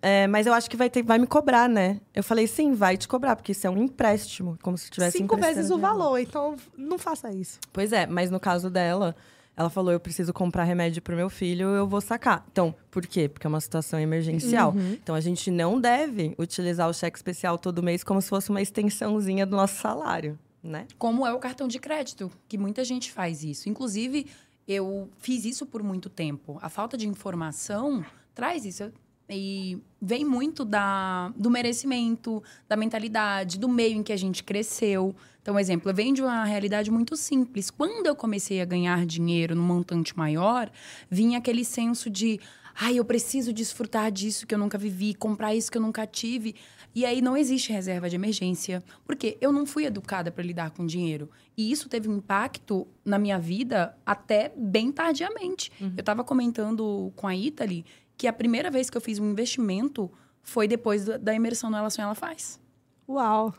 [0.01, 2.01] é, mas eu acho que vai, ter, vai me cobrar, né?
[2.13, 5.37] Eu falei, sim, vai te cobrar, porque isso é um empréstimo, como se tivesse Cinco
[5.37, 7.59] vezes o valor, então não faça isso.
[7.71, 9.15] Pois é, mas no caso dela,
[9.57, 12.45] ela falou: eu preciso comprar remédio pro meu filho, eu vou sacar.
[12.51, 13.27] Então, por quê?
[13.27, 14.75] Porque é uma situação emergencial.
[14.93, 18.61] Então, a gente não deve utilizar o cheque especial todo mês como se fosse uma
[18.61, 20.85] extensãozinha do nosso salário, né?
[20.99, 23.67] Como é o cartão de crédito, que muita gente faz isso.
[23.67, 24.27] Inclusive,
[24.67, 26.59] eu fiz isso por muito tempo.
[26.61, 28.91] A falta de informação traz isso.
[29.29, 35.13] E vem muito da, do merecimento, da mentalidade, do meio em que a gente cresceu.
[35.47, 37.71] Então, um exemplo, eu venho de uma realidade muito simples.
[37.71, 40.69] Quando eu comecei a ganhar dinheiro num montante maior,
[41.09, 42.37] vinha aquele senso de
[42.75, 46.53] ai, eu preciso desfrutar disso que eu nunca vivi, comprar isso que eu nunca tive.
[46.93, 50.85] E aí não existe reserva de emergência, porque eu não fui educada para lidar com
[50.85, 51.29] dinheiro.
[51.55, 55.71] E isso teve um impacto na minha vida até bem tardiamente.
[55.79, 57.85] Eu estava comentando com a Italy
[58.17, 60.11] que a primeira vez que eu fiz um investimento
[60.43, 62.59] foi depois da- da imersão no Ela Sonha Ela Faz.
[63.07, 63.53] Uau.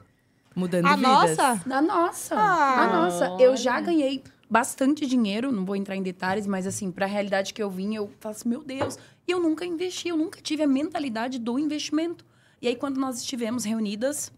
[0.59, 1.37] Mudando A vidas.
[1.37, 1.63] nossa?
[1.67, 2.83] Na nossa, Ah.
[2.83, 3.37] a nossa.
[3.41, 7.55] Eu já ganhei bastante dinheiro, não vou entrar em detalhes, mas assim, para a realidade
[7.55, 10.63] que eu vim, eu falo assim, meu Deus, e eu nunca investi, eu nunca tive
[10.63, 12.25] a mentalidade do investimento.
[12.61, 14.33] E aí, quando nós estivemos reunidas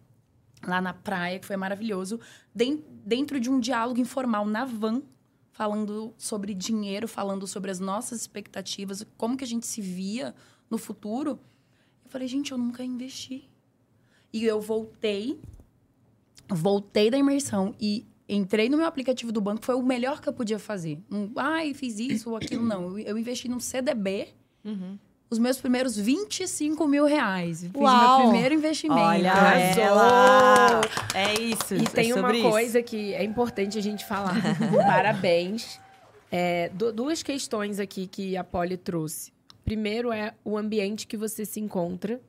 [0.67, 2.21] lá na praia, que foi maravilhoso,
[2.55, 5.01] den- dentro de um diálogo informal na van,
[5.53, 10.35] falando sobre dinheiro, falando sobre as nossas expectativas, como que a gente se via
[10.69, 11.39] no futuro,
[12.05, 13.49] eu falei, gente, eu nunca investi.
[14.33, 15.41] E eu voltei
[16.51, 20.33] voltei da imersão e entrei no meu aplicativo do banco, foi o melhor que eu
[20.33, 20.99] podia fazer.
[21.11, 22.99] Um, ai, fiz isso ou aquilo, não.
[22.99, 24.29] Eu, eu investi num CDB,
[25.29, 27.61] os meus primeiros 25 mil reais.
[27.63, 28.19] Fiz Uau!
[28.23, 29.01] meu primeiro investimento.
[29.01, 29.83] Olha Arrasou!
[29.83, 30.81] ela!
[31.15, 31.75] É isso.
[31.75, 32.51] E é tem uma sobre isso.
[32.51, 34.35] coisa que é importante a gente falar.
[34.87, 35.81] Parabéns.
[36.33, 39.33] É, du- duas questões aqui que a Polly trouxe.
[39.65, 42.21] Primeiro é o ambiente que você se encontra.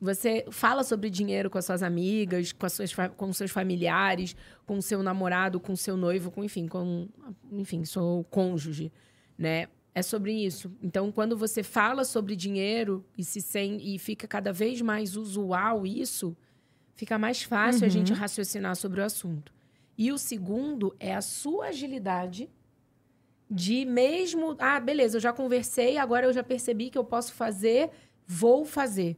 [0.00, 4.76] Você fala sobre dinheiro com as suas amigas, com, as suas, com seus familiares, com
[4.76, 7.08] o seu namorado, com o seu noivo, com, enfim, com,
[7.52, 8.92] enfim, seu cônjuge,
[9.38, 9.68] né?
[9.94, 10.70] É sobre isso.
[10.82, 15.86] Então, quando você fala sobre dinheiro e se sem, e fica cada vez mais usual
[15.86, 16.36] isso,
[16.94, 19.54] fica mais fácil a gente raciocinar sobre o assunto.
[19.96, 22.50] E o segundo é a sua agilidade
[23.50, 27.90] de mesmo, ah, beleza, eu já conversei, agora eu já percebi que eu posso fazer,
[28.26, 29.16] vou fazer.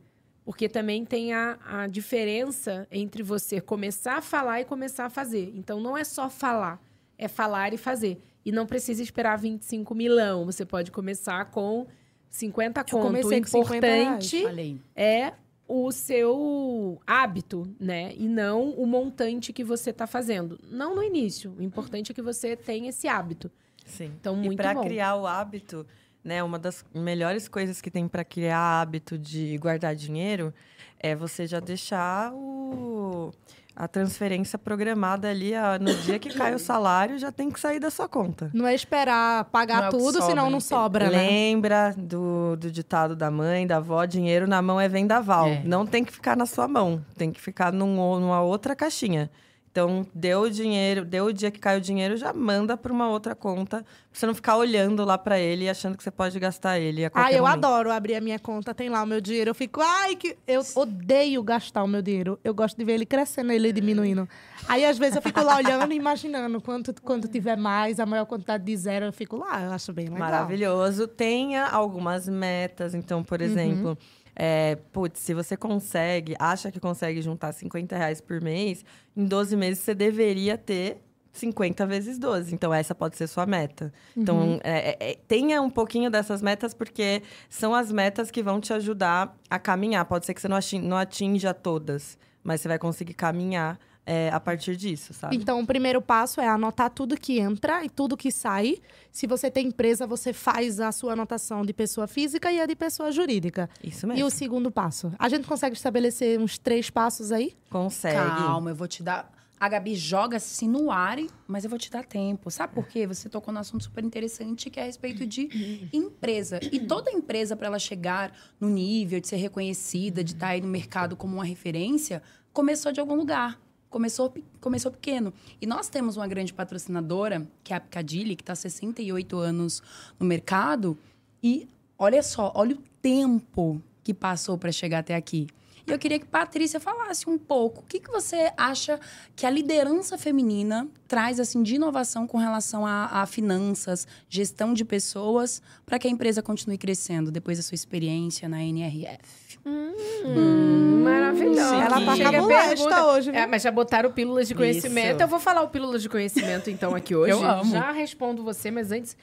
[0.49, 5.53] Porque também tem a, a diferença entre você começar a falar e começar a fazer.
[5.55, 6.83] Então, não é só falar,
[7.19, 8.19] é falar e fazer.
[8.47, 10.47] E não precisa esperar 25 milão.
[10.47, 11.87] Você pode começar com
[12.31, 12.97] 50 conto.
[12.97, 14.33] O comecei com 50 reais.
[14.33, 15.35] importante é
[15.69, 18.15] o seu hábito, né?
[18.17, 20.59] E não o montante que você está fazendo.
[20.71, 21.55] Não no início.
[21.59, 23.51] O importante é que você tenha esse hábito.
[23.85, 24.15] Sim.
[24.19, 24.81] Então, e muito para bom.
[24.83, 25.87] criar o hábito,
[26.29, 30.53] né, uma das melhores coisas que tem para criar hábito de guardar dinheiro
[31.01, 33.33] é você já deixar o
[33.75, 37.79] a transferência programada ali a- no dia que cai o salário, já tem que sair
[37.79, 38.51] da sua conta.
[38.53, 41.17] Não é esperar pagar Não é tudo, sobra, senão não sobra, né?
[41.29, 45.47] Lembra do, do ditado da mãe, da avó, dinheiro na mão é vendaval.
[45.47, 45.63] É.
[45.65, 49.31] Não tem que ficar na sua mão, tem que ficar num, numa outra caixinha.
[49.71, 53.09] Então, deu o dinheiro, deu o dia que cai o dinheiro, já manda para uma
[53.09, 56.39] outra conta, pra você não ficar olhando lá para ele e achando que você pode
[56.41, 57.65] gastar ele a Ah, eu momento.
[57.65, 59.51] adoro abrir a minha conta, tem lá o meu dinheiro.
[59.51, 60.37] Eu fico, ai, que.
[60.47, 62.41] Eu odeio gastar o meu dinheiro.
[62.43, 64.29] Eu gosto de ver ele crescendo, ele diminuindo.
[64.67, 68.25] Aí, às vezes, eu fico lá olhando e imaginando quanto, quando tiver mais, a maior
[68.25, 70.19] quantidade de zero, eu fico lá, eu acho bem legal.
[70.21, 71.07] Maravilhoso.
[71.07, 72.95] Tenha algumas metas.
[72.95, 73.97] Então, por exemplo,
[74.39, 78.85] é, putz, se você consegue, acha que consegue juntar 50 reais por mês,
[79.17, 82.55] em 12 meses você deveria ter 50 vezes 12.
[82.55, 83.93] Então, essa pode ser sua meta.
[84.17, 88.61] Então, é, é, é, tenha um pouquinho dessas metas, porque são as metas que vão
[88.61, 90.05] te ajudar a caminhar.
[90.05, 93.79] Pode ser que você não atin- não atinja todas, mas você vai conseguir caminhar
[94.11, 95.37] é, a partir disso, sabe?
[95.37, 98.79] Então, o primeiro passo é anotar tudo que entra e tudo que sai.
[99.13, 102.75] Se você tem empresa, você faz a sua anotação de pessoa física e a de
[102.75, 103.69] pessoa jurídica.
[103.85, 104.25] Isso E mesmo.
[104.27, 105.13] o segundo passo?
[105.19, 107.55] A gente consegue estabelecer uns três passos aí?
[107.69, 108.17] Consegue.
[108.17, 109.31] Calma, eu vou te dar.
[109.61, 112.51] A Gabi joga assim no ar, mas eu vou te dar tempo.
[112.51, 113.07] Sabe por quê?
[113.09, 116.61] Você tocou num assunto super interessante que é a respeito de empresa.
[116.73, 120.69] E toda empresa, para ela chegar no nível de ser reconhecida, de estar aí no
[120.69, 123.61] mercado como uma referência, começou de algum lugar.
[123.91, 125.33] Começou, começou pequeno.
[125.61, 129.83] E nós temos uma grande patrocinadora, que é a Picadilly, que está há 68 anos
[130.19, 130.97] no mercado.
[131.43, 135.47] E olha só, olha o tempo que passou para chegar até aqui.
[135.89, 137.81] E eu queria que Patrícia falasse um pouco.
[137.81, 139.01] O que, que você acha
[139.35, 144.85] que a liderança feminina traz assim de inovação com relação a, a finanças, gestão de
[144.85, 149.59] pessoas, para que a empresa continue crescendo depois da sua experiência na NRF?
[149.65, 151.61] Hum, maravilhoso.
[151.75, 153.41] Ela tá cabulesta pergunta- hoje, viu?
[153.41, 155.15] É, mas já botaram pílulas de conhecimento.
[155.17, 155.23] Isso.
[155.23, 157.33] Eu vou falar o pílulas de conhecimento, então, aqui hoje.
[157.33, 157.71] Eu amo.
[157.71, 159.17] Já respondo você, mas antes...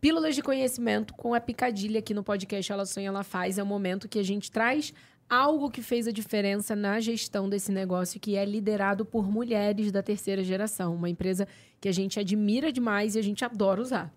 [0.00, 3.56] Pílulas de conhecimento com a Picadilha aqui no podcast Ela Sonha, Ela Faz.
[3.56, 4.92] É o momento que a gente traz
[5.32, 10.02] algo que fez a diferença na gestão desse negócio, que é liderado por mulheres da
[10.02, 10.94] terceira geração.
[10.94, 11.48] Uma empresa
[11.80, 14.14] que a gente admira demais e a gente adora usar.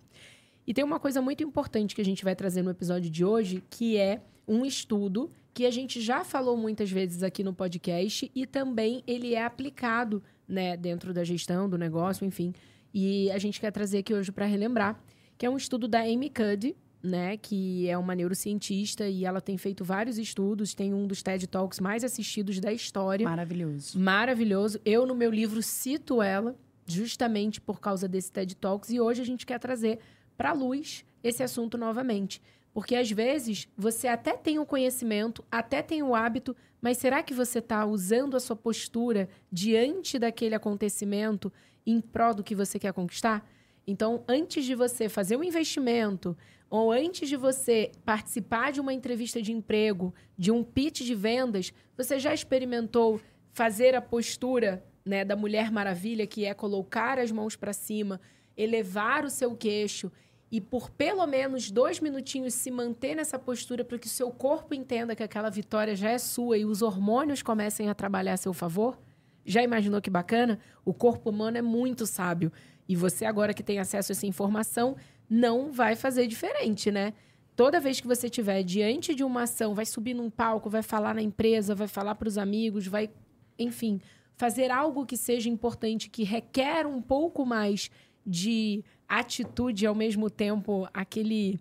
[0.66, 3.64] E tem uma coisa muito importante que a gente vai trazer no episódio de hoje,
[3.70, 8.44] que é um estudo que a gente já falou muitas vezes aqui no podcast e
[8.44, 12.52] também ele é aplicado, né, dentro da gestão do negócio, enfim.
[12.92, 15.00] E a gente quer trazer aqui hoje para relembrar,
[15.38, 19.56] que é um estudo da Amy Cuddy, né, que é uma neurocientista e ela tem
[19.56, 23.98] feito vários estudos, tem um dos TED Talks mais assistidos da história Maravilhoso.
[23.98, 24.80] maravilhoso.
[24.84, 28.90] Eu, no meu livro, cito ela justamente por causa desse TED Talks.
[28.90, 29.98] E hoje a gente quer trazer
[30.36, 32.40] para a luz esse assunto novamente.
[32.72, 37.32] Porque às vezes você até tem o conhecimento, até tem o hábito, mas será que
[37.32, 41.50] você está usando a sua postura diante daquele acontecimento
[41.86, 43.48] em prol do que você quer conquistar?
[43.86, 46.36] Então, antes de você fazer um investimento,
[46.68, 51.72] ou antes de você participar de uma entrevista de emprego, de um pitch de vendas,
[51.96, 53.20] você já experimentou
[53.52, 58.20] fazer a postura né, da Mulher Maravilha, que é colocar as mãos para cima,
[58.56, 60.10] elevar o seu queixo
[60.50, 64.74] e por pelo menos dois minutinhos se manter nessa postura para que o seu corpo
[64.74, 68.52] entenda que aquela vitória já é sua e os hormônios comecem a trabalhar a seu
[68.52, 68.98] favor?
[69.44, 70.58] Já imaginou que bacana?
[70.84, 72.52] O corpo humano é muito sábio.
[72.88, 74.96] E você, agora que tem acesso a essa informação,
[75.28, 77.12] não vai fazer diferente, né?
[77.54, 81.14] Toda vez que você estiver diante de uma ação, vai subir num palco, vai falar
[81.14, 83.08] na empresa, vai falar para os amigos, vai,
[83.58, 84.00] enfim,
[84.36, 87.90] fazer algo que seja importante, que requer um pouco mais
[88.26, 91.58] de atitude ao mesmo tempo, aquele.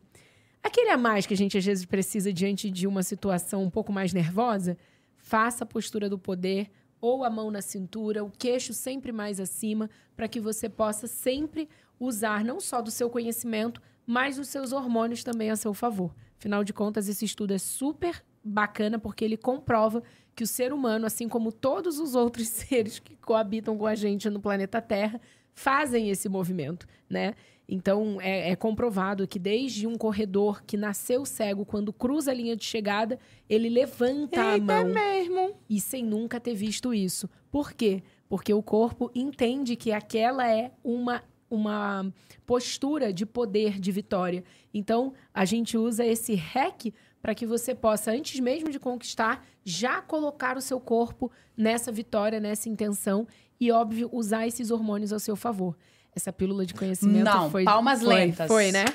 [0.62, 3.93] Aquele a mais que a gente às vezes precisa diante de uma situação um pouco
[3.93, 4.75] mais nervosa,
[5.15, 9.89] faça a postura do poder, ou a mão na cintura, o queixo sempre mais acima,
[10.15, 15.23] para que você possa sempre usar não só do seu conhecimento, mas os seus hormônios
[15.23, 16.13] também a seu favor.
[16.38, 20.03] Afinal de contas, esse estudo é super bacana porque ele comprova
[20.36, 24.29] que o ser humano, assim como todos os outros seres que coabitam com a gente
[24.29, 25.19] no planeta Terra,
[25.53, 27.34] fazem esse movimento, né?
[27.67, 32.55] Então, é, é comprovado que desde um corredor que nasceu cego, quando cruza a linha
[32.55, 33.17] de chegada,
[33.49, 35.55] ele levanta a Eita, é mão mesmo.
[35.67, 37.27] e sem nunca ter visto isso.
[37.49, 38.03] Por quê?
[38.29, 41.23] Porque o corpo entende que aquela é uma,
[41.56, 42.06] uma
[42.46, 44.44] postura de poder, de vitória.
[44.74, 50.02] Então, a gente usa esse hack para que você possa, antes mesmo de conquistar, já
[50.02, 53.28] colocar o seu corpo nessa vitória, nessa intenção
[53.60, 55.76] e, óbvio, usar esses hormônios ao seu favor.
[56.15, 57.63] Essa pílula de conhecimento Não, foi.
[57.63, 58.48] palmas foi, lentas.
[58.48, 58.86] Foi, né?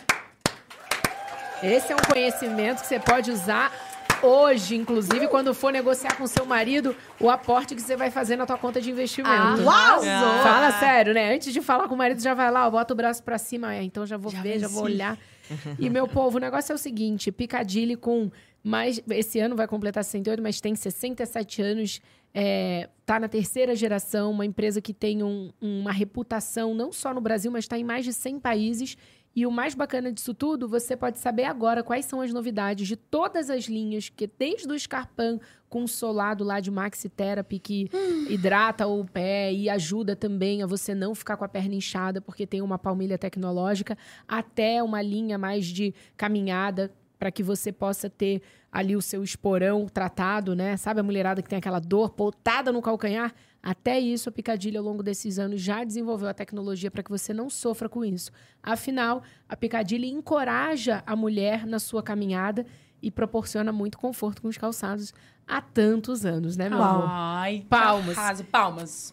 [1.63, 3.90] Esse é um conhecimento que você pode usar
[4.23, 8.47] hoje, inclusive, quando for negociar com seu marido o aporte que você vai fazer na
[8.47, 9.33] tua conta de investimento.
[9.33, 10.43] Arrasou!
[10.43, 11.35] Fala sério, né?
[11.35, 13.75] Antes de falar com o marido, já vai lá, ó, bota o braço pra cima.
[13.75, 15.19] É, então já vou Já ver, já vou olhar.
[15.81, 18.31] E, meu povo, o negócio é o seguinte: Picadilly com
[18.63, 19.03] mais.
[19.11, 22.01] Esse ano vai completar 68, mas tem 67 anos.
[22.33, 27.21] É, tá na terceira geração, uma empresa que tem um- uma reputação não só no
[27.21, 28.97] Brasil, mas está em mais de 100 países.
[29.35, 32.97] E o mais bacana disso tudo, você pode saber agora quais são as novidades de
[32.97, 35.39] todas as linhas, que desde o Scarpan
[35.69, 37.89] com solado lá de Maxi Therapy, que
[38.29, 42.45] hidrata o pé e ajuda também a você não ficar com a perna inchada, porque
[42.45, 48.41] tem uma palmilha tecnológica, até uma linha mais de caminhada, para que você possa ter
[48.73, 50.75] ali o seu esporão tratado, né?
[50.79, 53.35] Sabe a mulherada que tem aquela dor potada no calcanhar?
[53.63, 57.35] Até isso, a Picadilly, ao longo desses anos, já desenvolveu a tecnologia para que você
[57.35, 58.33] não sofra com isso.
[58.63, 62.65] Afinal, a Picadilly encoraja a mulher na sua caminhada
[63.03, 65.13] e proporciona muito conforto com os calçados
[65.47, 67.05] há tantos anos, né, meu amor?
[67.07, 68.17] Ai, Palmas.
[68.17, 68.45] arraso.
[68.45, 69.13] Palmas.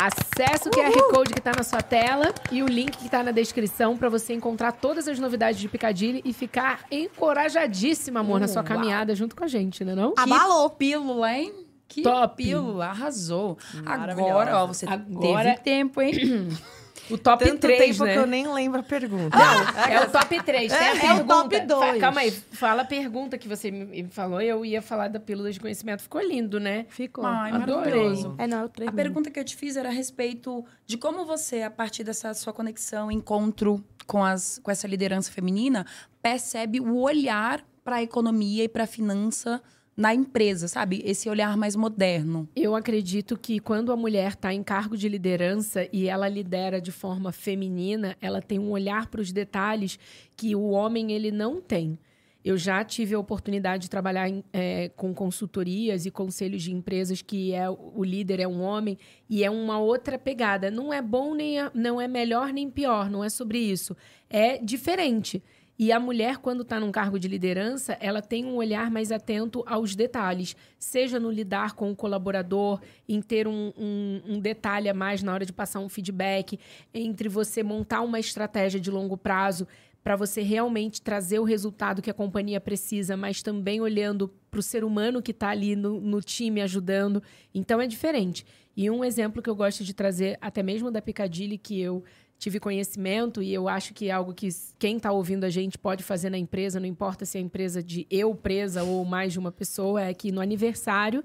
[0.00, 3.32] Acesse o QR Code que está na sua tela e o link que está na
[3.32, 8.62] descrição para você encontrar todas as novidades de Picadilly e ficar encorajadíssima, amor, na sua
[8.62, 8.68] Uau.
[8.68, 10.14] caminhada junto com a gente, né não?
[10.16, 10.70] Abalou.
[10.70, 11.52] Que pílula, hein?
[11.88, 12.36] Que Top.
[12.36, 13.58] pílula, arrasou.
[13.84, 16.12] Agora, ó, você Agora- teve tempo, hein?
[17.10, 18.12] O top Tanto 3, tempo né?
[18.12, 19.36] que eu nem lembro a pergunta.
[19.36, 20.72] Não, é o top 3.
[20.72, 21.94] Tem a É, é o top dois.
[21.94, 24.40] Fa- Calma aí, fala a pergunta que você me falou.
[24.40, 26.02] Eu ia falar da pílula de conhecimento.
[26.02, 26.86] Ficou lindo, né?
[26.88, 27.24] Ficou.
[27.24, 27.50] Ai.
[27.50, 31.24] É, não, é o A pergunta que eu te fiz era a respeito de como
[31.24, 35.86] você, a partir dessa sua conexão, encontro com, as, com essa liderança feminina,
[36.22, 39.62] percebe o olhar para a economia e para a finança
[39.98, 41.02] na empresa, sabe?
[41.04, 42.48] Esse olhar mais moderno.
[42.54, 46.92] Eu acredito que quando a mulher está em cargo de liderança e ela lidera de
[46.92, 49.98] forma feminina, ela tem um olhar para os detalhes
[50.36, 51.98] que o homem ele não tem.
[52.44, 57.20] Eu já tive a oportunidade de trabalhar em, eh, com consultorias e conselhos de empresas
[57.20, 58.96] que é o líder é um homem
[59.28, 60.70] e é uma outra pegada.
[60.70, 63.96] Não é bom nem não é melhor nem pior, não é sobre isso.
[64.30, 65.42] É diferente.
[65.78, 69.62] E a mulher, quando está num cargo de liderança, ela tem um olhar mais atento
[69.64, 74.94] aos detalhes, seja no lidar com o colaborador, em ter um, um- um detalhe a
[74.94, 76.58] mais na hora de passar um feedback,
[76.92, 79.68] entre você montar uma estratégia de longo prazo
[80.02, 84.62] para você realmente trazer o resultado que a companhia precisa, mas também olhando para o
[84.62, 87.22] ser humano que está ali no, no time ajudando.
[87.54, 88.44] Então é diferente.
[88.76, 92.02] E um exemplo que eu gosto de trazer, até mesmo da Piccadilly, que eu
[92.38, 96.04] tive conhecimento e eu acho que é algo que quem está ouvindo a gente pode
[96.04, 99.38] fazer na empresa, não importa se é a empresa de eu presa ou mais de
[99.38, 101.24] uma pessoa, é que no aniversário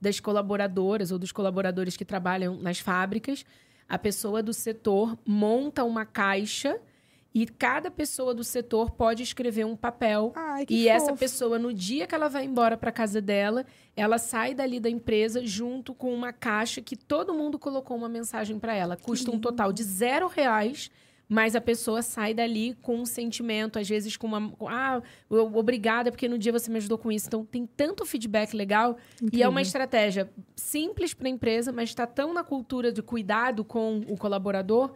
[0.00, 3.44] das colaboradoras ou dos colaboradores que trabalham nas fábricas,
[3.88, 6.80] a pessoa do setor monta uma caixa
[7.34, 11.18] e cada pessoa do setor pode escrever um papel Ai, e essa fofo.
[11.18, 13.66] pessoa, no dia que ela vai embora para casa dela,
[13.96, 18.56] ela sai dali da empresa junto com uma caixa que todo mundo colocou uma mensagem
[18.60, 18.96] para ela.
[18.96, 20.92] Custa um total de zero reais,
[21.28, 24.50] mas a pessoa sai dali com um sentimento, às vezes com uma.
[24.50, 27.26] com, Ah, obrigada, porque no dia você me ajudou com isso.
[27.26, 28.96] Então tem tanto feedback legal.
[29.32, 33.64] E é uma estratégia simples para a empresa, mas está tão na cultura de cuidado
[33.64, 34.94] com o colaborador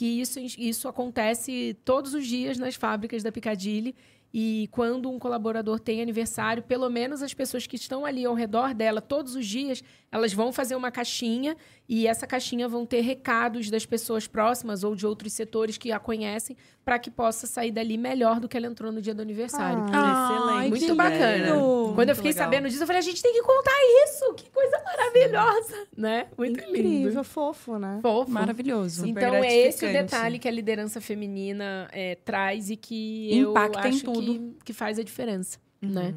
[0.00, 3.94] que isso, isso acontece todos os dias nas fábricas da Piccadilly.
[4.32, 8.72] E quando um colaborador tem aniversário, pelo menos as pessoas que estão ali ao redor
[8.72, 11.56] dela todos os dias, elas vão fazer uma caixinha
[11.88, 15.98] e essa caixinha vão ter recados das pessoas próximas ou de outros setores que a
[15.98, 19.84] conhecem para que possa sair dali melhor do que ela entrou no dia do aniversário.
[19.92, 20.70] Ah, excelente.
[20.70, 21.36] Muito bacana.
[21.36, 21.92] lindo.
[21.94, 22.44] Quando eu Muito fiquei legal.
[22.44, 24.34] sabendo disso, eu falei, a gente tem que contar isso!
[24.34, 25.86] Que coisa maravilhosa!
[25.96, 26.26] Né?
[26.36, 27.24] Muito Incrível, lindo.
[27.24, 27.98] fofo, né?
[28.02, 28.30] Fofo.
[28.30, 29.06] Maravilhoso.
[29.06, 33.80] Super Então, é esse o detalhe que a liderança feminina é, traz e que Impacta
[33.80, 34.34] eu em acho tudo.
[34.34, 36.14] Que, que faz a diferença, né?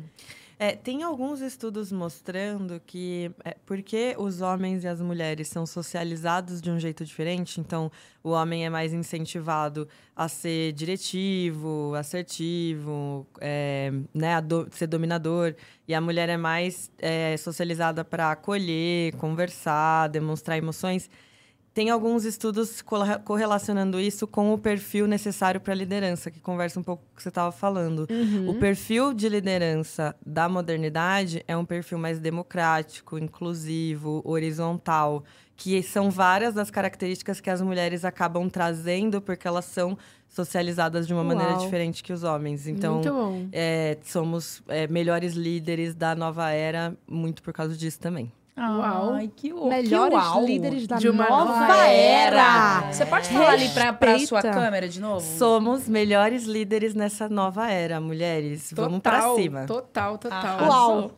[0.59, 6.61] É, tem alguns estudos mostrando que é, porque os homens e as mulheres são socializados
[6.61, 7.91] de um jeito diferente, então
[8.23, 15.55] o homem é mais incentivado a ser diretivo, assertivo, é, né, a do- ser dominador,
[15.87, 21.09] e a mulher é mais é, socializada para acolher, conversar, demonstrar emoções.
[21.73, 26.79] Tem alguns estudos corre- correlacionando isso com o perfil necessário para a liderança, que conversa
[26.79, 28.07] um pouco com o que você estava falando.
[28.47, 35.23] O perfil de liderança da modernidade é um perfil mais democrático, inclusivo, horizontal,
[35.55, 39.97] que são várias das características que as mulheres acabam trazendo porque elas são
[40.29, 41.61] socializadas de uma maneira Uau.
[41.61, 42.67] diferente que os homens.
[42.67, 43.01] Então,
[43.51, 48.31] é, somos é, melhores líderes da nova era, muito por causa disso também.
[48.55, 49.13] Uau.
[49.13, 50.45] Ai, que, o- Melhores que uau.
[50.45, 52.91] líderes da De uma nova, nova era.
[52.91, 54.51] Você pode falar ali pra, pra sua Respeita.
[54.59, 55.21] câmera de novo?
[55.37, 58.71] Somos melhores líderes nessa nova era, mulheres.
[58.75, 59.65] Vamos pra Total, cima.
[59.65, 60.37] Total, total.
[60.39, 60.69] Arrasou.
[60.99, 61.11] Uau.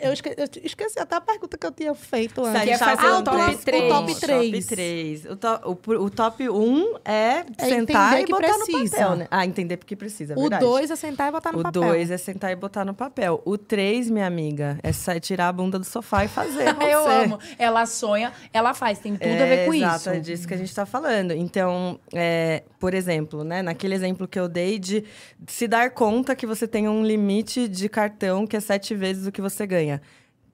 [0.00, 2.60] Eu esque- eu esqueci até a pergunta que eu tinha feito a antes.
[2.62, 3.82] gente Quer tava fazer falando o top do- três.
[3.84, 4.66] O top Top 3.
[4.66, 5.24] 3.
[5.26, 8.96] O, to- o pr- o top 1 é, É sentar e botar no precisa.
[8.96, 9.28] papel, né?
[9.30, 10.64] Ah, entender porque precisa, é O verdade.
[10.64, 11.82] 2 é sentar e botar no O papel.
[11.82, 13.42] 2 é sentar e botar no papel.
[13.44, 14.90] O 3, minha amiga, é
[15.20, 16.64] tirar a bunda do sofá e fazer.
[16.82, 17.10] Eu você.
[17.24, 17.38] amo.
[17.58, 18.98] Ela sonha, ela faz.
[18.98, 20.10] Tem tudo a É, ver com exato, isso.
[20.10, 21.32] é disso que a gente está falando.
[21.32, 25.04] Então, é, por exemplo, né, naquele exemplo que eu dei de
[25.46, 29.32] se dar conta que você tem um limite de cartão que é sete vezes o
[29.32, 30.00] que você ganha.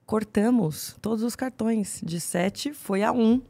[0.05, 2.01] Cortamos todos os cartões.
[2.03, 3.41] De sete foi a um.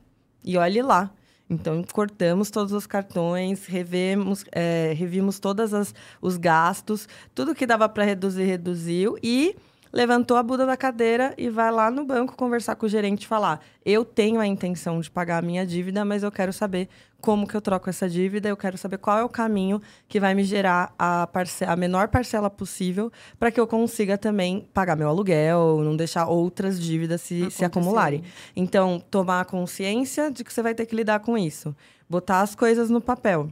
[0.44, 1.12] E olhe lá.
[1.50, 8.04] Então, cortamos todos os cartões, revemos, é, revimos todos os gastos, tudo que dava para
[8.04, 9.56] reduzir, reduziu e
[9.92, 13.26] levantou a bunda da cadeira e vai lá no banco conversar com o gerente e
[13.26, 16.88] falar: eu tenho a intenção de pagar a minha dívida, mas eu quero saber
[17.20, 20.34] como que eu troco essa dívida, eu quero saber qual é o caminho que vai
[20.34, 25.08] me gerar a, parce a menor parcela possível para que eu consiga também pagar meu
[25.08, 28.22] aluguel, não deixar outras dívidas se, se acumularem.
[28.54, 31.74] Então, tomar consciência de que você vai ter que lidar com isso.
[32.08, 33.50] Botar as coisas no papel.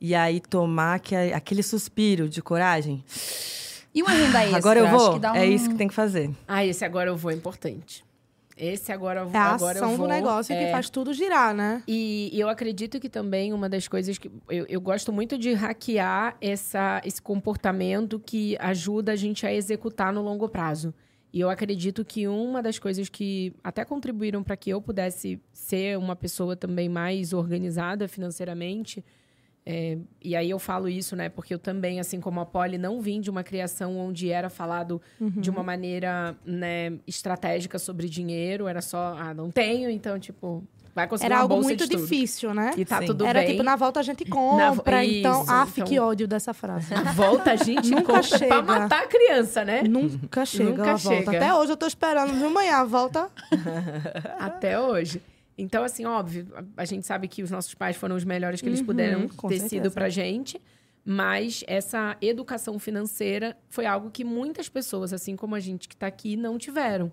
[0.00, 3.02] E aí tomar que, aquele suspiro de coragem.
[3.96, 4.58] E uma renda extra?
[4.58, 5.12] Agora eu Acho vou.
[5.14, 6.30] que dá É um- isso que tem que fazer.
[6.46, 8.04] Ah, esse agora eu vou é importante.
[8.58, 10.06] Esse agora, É a agora ação eu vou.
[10.06, 10.64] do negócio é.
[10.66, 11.82] que faz tudo girar, né?
[11.86, 14.30] E, e eu acredito que também uma das coisas que.
[14.48, 20.12] Eu, eu gosto muito de hackear essa, esse comportamento que ajuda a gente a executar
[20.12, 20.94] no longo prazo.
[21.32, 25.98] E eu acredito que uma das coisas que até contribuíram para que eu pudesse ser
[25.98, 29.04] uma pessoa também mais organizada financeiramente.
[29.68, 31.28] É, e aí eu falo isso, né?
[31.28, 35.02] Porque eu também, assim como a Polly, não vim de uma criação onde era falado
[35.20, 38.68] de uma maneira né, estratégica sobre dinheiro.
[38.68, 40.62] Era só, ah, não tenho, então, tipo,
[40.94, 42.74] vai conseguir Era uma algo bolsa muito difícil, né?
[42.76, 43.06] E tá Sim.
[43.06, 43.50] tudo Era bem.
[43.50, 44.72] tipo, na volta a gente Na compra.
[44.98, 46.94] vo- então, Isso, af, então- que ódio dessa frase.
[46.94, 48.46] A volta a gente Nunca compra chega.
[48.46, 49.82] pra matar a criança, né?
[49.82, 51.24] Nunca chega Nunca a volta.
[51.24, 51.36] chega.
[51.38, 52.76] Até hoje eu tô esperando, viu, manhã?
[52.76, 53.28] A volta.
[54.38, 55.20] Até hoje.
[55.58, 58.68] Então, assim, óbvio, a, a gente sabe que os nossos pais foram os melhores que
[58.68, 59.68] eles Uhum, puderam ter certeza.
[59.68, 60.60] sido pra gente.
[61.04, 66.06] Mas essa educação financeira foi algo que muitas pessoas, assim como a gente que tá
[66.08, 67.12] aqui, não tiveram.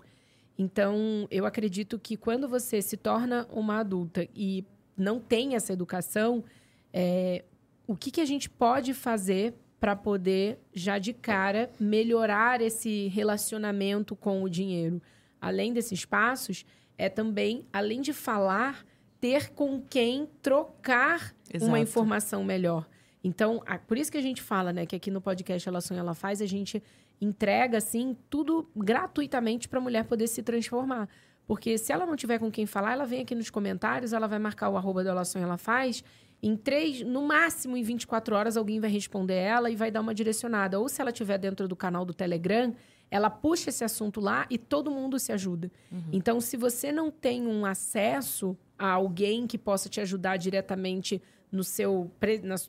[0.58, 4.66] Então, eu acredito que quando você se torna uma adulta e
[4.98, 6.44] não tem essa educação,
[6.91, 7.44] é,
[7.88, 14.16] o que, que a gente pode fazer para poder, já de cara, melhorar esse relacionamento
[14.16, 15.02] com o dinheiro?
[15.41, 16.66] Além desses passos,
[17.04, 18.86] é também, além de falar,
[19.20, 21.70] ter com quem trocar Exato.
[21.72, 22.88] uma informação melhor.
[23.24, 26.01] Então, a- por isso que a gente fala, né, que aqui no podcast Ela Sonha,
[26.01, 26.82] Ela Faz, a gente
[27.22, 31.08] entrega, assim, tudo gratuitamente para a mulher poder se transformar.
[31.47, 34.39] Porque se ela não tiver com quem falar, ela vem aqui nos comentários, ela vai
[34.39, 36.04] marcar o arroba do Ela Sonha, Ela Faz.
[36.41, 40.14] Em três, no máximo em 24 horas, alguém vai responder ela e vai dar uma
[40.14, 40.80] direcionada.
[40.80, 42.74] Ou se ela estiver dentro do canal do Telegram,
[43.14, 45.72] ela puxa esse assunto lá e todo mundo se ajuda.
[46.11, 51.64] Então, se você não tem um acesso a alguém que possa te ajudar diretamente no
[51.64, 52.09] seu,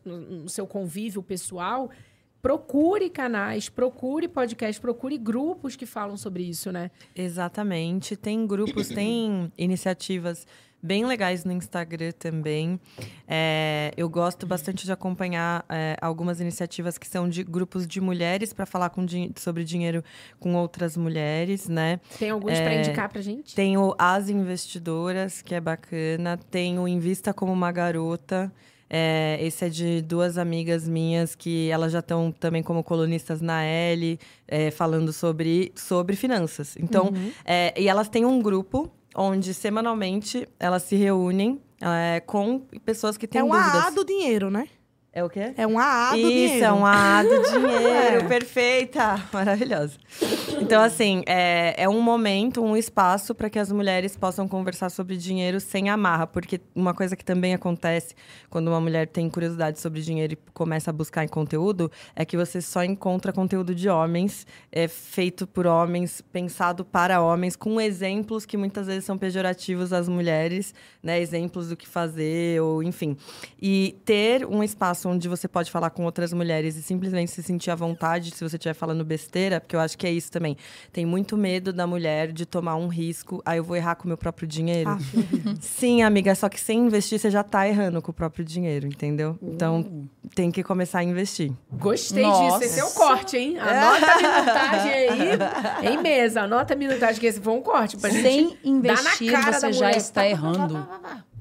[0.05, 1.89] no seu convívio pessoal,
[2.43, 6.91] procure canais, procure podcasts, procure grupos que falam sobre isso, né?
[7.17, 8.15] Exatamente.
[8.15, 10.47] Tem grupos, tem iniciativas
[10.85, 12.79] bem legais no Instagram também.
[13.27, 18.53] É, eu gosto bastante de acompanhar é, algumas iniciativas que são de grupos de mulheres
[18.53, 20.05] para falar com din- sobre dinheiro
[20.39, 21.99] com outras mulheres, né?
[22.19, 23.55] Tem alguns pra indicar pra gente?
[23.55, 26.39] Tem o As Investidoras, que é bacana.
[26.51, 28.53] Tem o Invista como uma Garota.
[28.91, 33.65] É, esse é de duas amigas minhas que elas já estão também como colunistas na
[33.65, 36.77] L, é, falando sobre, sobre finanças.
[36.79, 37.11] Então,
[37.45, 43.27] é, e elas têm um grupo onde semanalmente elas se reúnem é, com pessoas que
[43.27, 43.95] têm é um dúvidas.
[43.95, 44.69] Do dinheiro, né?
[45.17, 45.55] É o quê?
[45.57, 46.65] É um AA do Isso, dinheiro.
[46.65, 48.17] é um AA do dinheiro.
[48.17, 48.25] É.
[48.25, 49.23] Perfeita.
[49.33, 49.97] Maravilhosa.
[50.61, 55.17] Então, assim, é, é um momento, um espaço para que as mulheres possam conversar sobre
[55.17, 56.27] dinheiro sem amarra.
[56.27, 58.13] Porque uma coisa que também acontece
[58.51, 62.37] quando uma mulher tem curiosidade sobre dinheiro e começa a buscar em conteúdo é que
[62.37, 68.45] você só encontra conteúdo de homens, é, feito por homens, pensado para homens, com exemplos
[68.45, 71.21] que muitas vezes são pejorativos às mulheres, né?
[71.21, 73.17] Exemplos do que fazer, ou enfim.
[73.63, 77.71] E ter um espaço onde você pode falar com outras mulheres e simplesmente se sentir
[77.71, 80.57] à vontade se você estiver falando besteira, porque eu acho que é isso também.
[80.93, 83.43] Tem muito medo da mulher de tomar um risco.
[83.45, 84.91] Aí eu vou errar com o meu próprio dinheiro.
[84.91, 84.99] Ah,
[85.61, 89.39] Sim, amiga, só que sem investir você já tá errando com o próprio dinheiro, entendeu?
[89.43, 91.53] Então tem que começar a investir.
[91.73, 92.59] Gostei Nossa.
[92.59, 92.73] disso.
[92.73, 93.59] Esse é o corte, hein?
[93.59, 96.43] Anota a minutagem aí em mesa.
[96.43, 99.73] Anota a minutagem, que esse foi um corte pra gente Sem dar na investir, você
[99.73, 100.87] já está errando.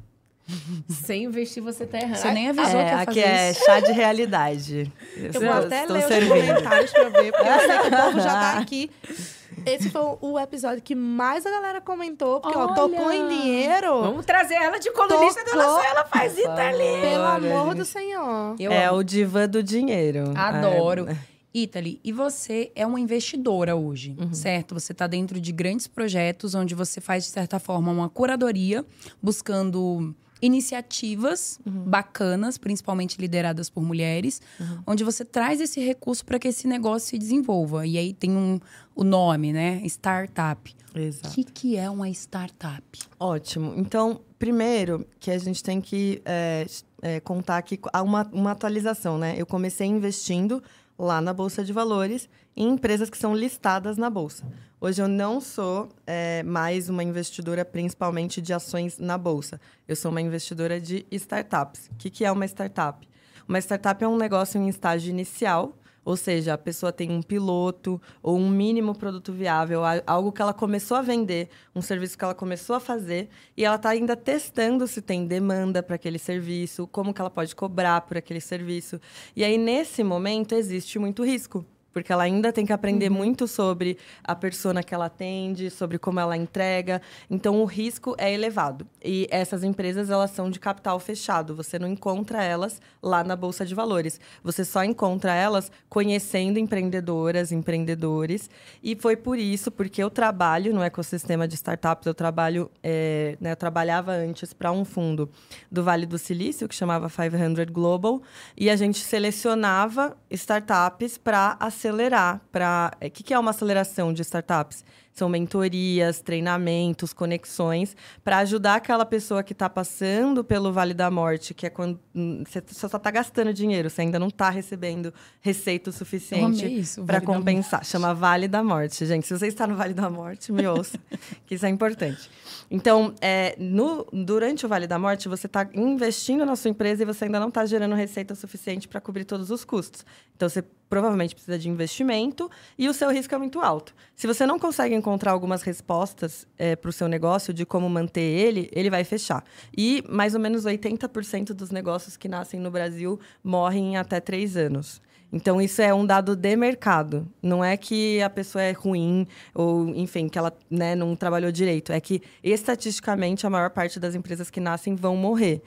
[0.89, 2.17] Sem investir, você tá errando.
[2.17, 3.65] Você nem avisou É, que ia aqui fazer é isso.
[3.65, 4.91] chá de realidade.
[5.15, 6.29] Eu vou até estou ler os servindo.
[6.47, 8.91] comentários pra ver, porque eu sei que o povo já tá aqui.
[9.65, 12.73] Esse foi o episódio que mais a galera comentou, porque, ó, Olha!
[12.75, 14.01] tocou em dinheiro.
[14.01, 15.63] Vamos trazer ela de colunista da Tocou.
[15.65, 15.87] nossa.
[15.87, 17.01] Ela faz Italy.
[17.01, 18.55] Pelo amor do Senhor.
[18.59, 18.97] Eu é amo.
[18.97, 20.33] o divã do dinheiro.
[20.35, 21.07] Adoro.
[21.07, 21.15] É,
[21.53, 24.73] Italy, e você é uma investidora hoje, certo?
[24.73, 28.83] Você está dentro de grandes projetos onde você faz, de certa forma, uma curadoria,
[29.21, 30.13] buscando
[30.43, 34.41] iniciativas bacanas, principalmente lideradas por mulheres,
[34.85, 37.87] onde você traz esse recurso para que esse negócio se desenvolva.
[37.87, 38.59] E aí tem um,
[38.93, 39.81] o nome, né?
[39.85, 40.75] Startup.
[40.93, 41.33] O Exato.
[41.33, 42.83] que, que é uma startup?
[43.17, 43.73] Ótimo.
[43.77, 46.67] Então, primeiro que a gente tem que é,
[47.01, 49.35] é, contar que há uma, uma atualização, né?
[49.37, 50.61] Eu comecei investindo
[51.03, 54.45] lá na Bolsa de Valores em empresas que são listadas na Bolsa.
[54.79, 59.59] Hoje eu não sou é, mais uma investidora principalmente de ações na Bolsa.
[59.87, 61.89] Eu sou uma investidora de startups.
[61.91, 63.07] O que, que é uma startup?
[63.47, 68.01] Uma startup é um negócio em estágio inicial, ou seja, a pessoa tem um piloto
[68.21, 72.35] ou um mínimo produto viável, algo que ela começou a vender, um serviço que ela
[72.35, 77.13] começou a fazer, e ela está ainda testando se tem demanda para aquele serviço, como
[77.13, 78.99] que ela pode cobrar por aquele serviço.
[79.35, 81.65] E aí, nesse momento, existe muito risco.
[81.93, 83.17] Porque ela ainda tem que aprender Uhum.
[83.17, 87.01] muito sobre a persona que ela atende, sobre como ela entrega.
[87.29, 88.87] Então, o risco é elevado.
[89.03, 91.55] E essas empresas, elas são de capital fechado.
[91.55, 94.19] Você não encontra elas lá na Bolsa de Valores.
[94.43, 98.49] Você só encontra elas conhecendo empreendedoras, empreendedores.
[98.81, 103.51] E foi por isso, porque eu trabalho no ecossistema de startups, eu trabalho, é, né,
[103.51, 105.29] eu trabalhava antes para um fundo
[105.71, 108.21] do Vale do Silício, que chamava 500 Global,
[108.57, 111.55] e a gente selecionava startups para
[111.87, 112.41] acelerar.
[112.51, 114.83] Para O que, que é uma aceleração de startups?
[115.11, 121.53] São mentorias, treinamentos, conexões, para ajudar aquela pessoa que está passando pelo Vale da Morte,
[121.53, 125.91] que é quando hum, você só está gastando dinheiro, você ainda não está recebendo receita
[125.91, 126.65] o suficiente
[127.05, 127.85] para Vale compensar.
[127.85, 129.27] Chama Vale da Morte, gente.
[129.27, 130.97] Se você está no Vale da Morte, me ouça,
[131.45, 132.27] que isso é importante.
[132.71, 137.05] Então, é, no- durante o Vale da Morte, você está investindo na sua empresa e
[137.05, 140.03] você ainda não está gerando receita suficiente para cobrir todos os custos.
[140.35, 140.63] Então, você
[140.93, 143.95] provavelmente precisa de investimento e o seu risco é muito alto.
[144.15, 146.45] Se você não consegue encontrar algumas respostas
[146.79, 149.43] para o seu negócio de como manter ele, ele vai fechar.
[149.75, 154.55] E mais ou menos 80% dos negócios que nascem no Brasil morrem em até três
[154.55, 155.01] anos.
[155.31, 157.27] Então, isso é um dado de mercado.
[157.41, 161.91] Não é que a pessoa é ruim ou, enfim, que ela né, não trabalhou direito.
[161.91, 165.63] É que, estatisticamente, a maior parte das empresas que nascem vão morrer.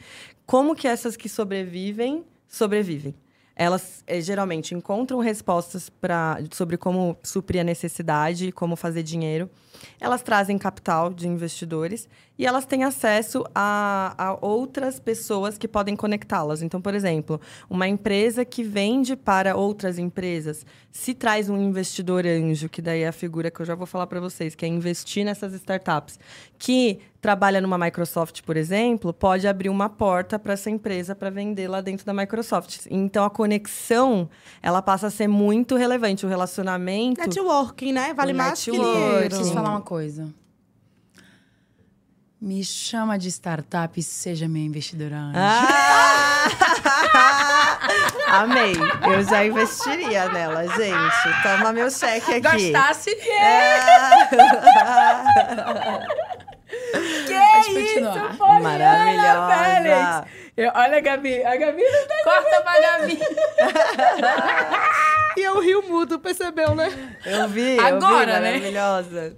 [0.47, 3.26] Como que essas que sobrevivem, sobrevivem?
[3.57, 5.91] Elas eh, geralmente encontram respostas
[6.53, 9.49] sobre como suprir a necessidade, como fazer dinheiro.
[9.99, 12.07] Elas trazem capital de investidores
[12.39, 16.61] e elas têm acesso a, a outras pessoas que podem conectá-las.
[16.61, 22.69] Então, por exemplo, uma empresa que vende para outras empresas, se traz um investidor anjo,
[22.69, 25.25] que daí é a figura que eu já vou falar para vocês, que é investir
[25.25, 26.19] nessas startups,
[26.59, 31.67] que trabalha numa Microsoft, por exemplo, pode abrir uma porta para essa empresa para vender
[31.69, 32.87] lá dentro da Microsoft.
[32.91, 34.29] Então, a conexão,
[34.63, 36.25] ela passa a ser muito relevante.
[36.25, 37.21] O relacionamento...
[37.21, 38.15] Networking, né?
[38.15, 39.01] Vale O mais que networking.
[39.01, 39.29] dinheiro.
[39.29, 40.29] Preciso falar uma coisa.
[42.41, 45.39] Me chama de startup e seja minha investidora anjo.
[45.39, 46.49] Ah!
[48.29, 48.75] Amei.
[49.11, 51.43] Eu já investiria nela, gente.
[51.43, 52.73] Toma meu cheque aqui.
[52.73, 53.17] Gostasse?
[56.93, 58.31] Que continuar.
[58.31, 60.23] isso, Poliana Maravilhosa.
[60.23, 60.37] Félix.
[60.57, 61.45] Eu- olha a Gabi.
[61.45, 62.15] A Gabi não tá...
[62.25, 63.19] Corta pra Gabi.
[65.37, 66.91] E eu rio mudo, percebeu, né?
[67.27, 68.41] Eu vi, Agora, eu vi, né?
[68.53, 69.37] maravilhosa.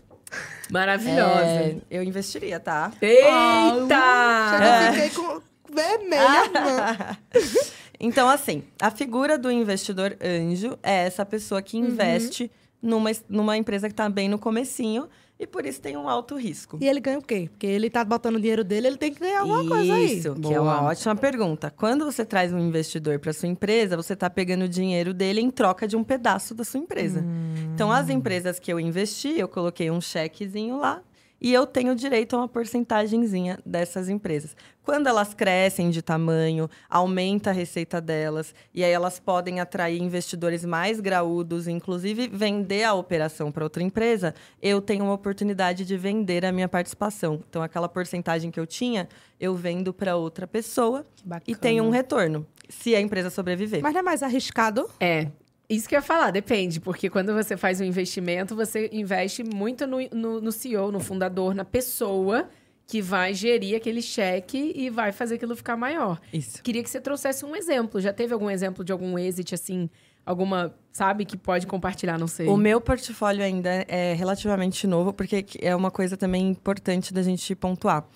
[0.70, 1.44] Maravilhosa.
[1.44, 2.92] É, eu investiria, tá?
[3.03, 4.59] Eita!
[4.61, 5.40] Já fiquei com
[5.72, 7.18] vermelha.
[8.01, 12.49] Então, assim, a figura do investidor anjo é essa pessoa que investe
[12.80, 15.09] numa, numa empresa que está bem no comecinho
[15.39, 16.78] e por isso tem um alto risco.
[16.80, 17.49] E ele ganha o quê?
[17.51, 20.18] Porque ele tá botando o dinheiro dele, ele tem que ganhar alguma coisa aí.
[20.18, 20.91] Isso, que é uma Boa.
[20.91, 21.72] ótima pergunta.
[21.76, 25.51] Quando você traz um investidor para sua empresa, você está pegando o dinheiro dele em
[25.51, 27.24] troca de um pedaço da sua empresa.
[27.72, 31.03] Então, as empresas que eu investi, eu coloquei um chequezinho lá
[31.41, 34.57] e eu tenho direito a uma porcentagemzinha dessas empresas.
[34.82, 40.64] Quando elas crescem de tamanho, aumenta a receita delas e aí elas podem atrair investidores
[40.64, 46.45] mais graúdos, inclusive vender a operação para outra empresa, eu tenho uma oportunidade de vender
[46.45, 47.43] a minha participação.
[47.49, 49.09] Então, aquela porcentagem que eu tinha,
[49.39, 51.07] eu vendo para outra pessoa
[51.47, 53.82] e tenho um retorno, se a empresa sobreviver.
[53.82, 54.89] Mas não é mais arriscado?
[54.99, 55.28] É.
[55.68, 59.86] Isso que eu ia falar, depende, porque quando você faz um investimento, você investe muito
[59.86, 62.48] no, no, no CEO, no fundador, na pessoa
[62.86, 66.18] que vai gerir aquele cheque e vai fazer aquilo ficar maior.
[66.32, 66.62] Isso.
[66.62, 68.00] Queria que você trouxesse um exemplo.
[68.00, 69.90] Já teve algum exemplo de algum exit, assim,
[70.24, 72.46] alguma, sabe, que pode compartilhar, não sei.
[72.46, 77.54] O meu portfólio ainda é relativamente novo, porque é uma coisa também importante da gente
[77.54, 78.06] pontuar.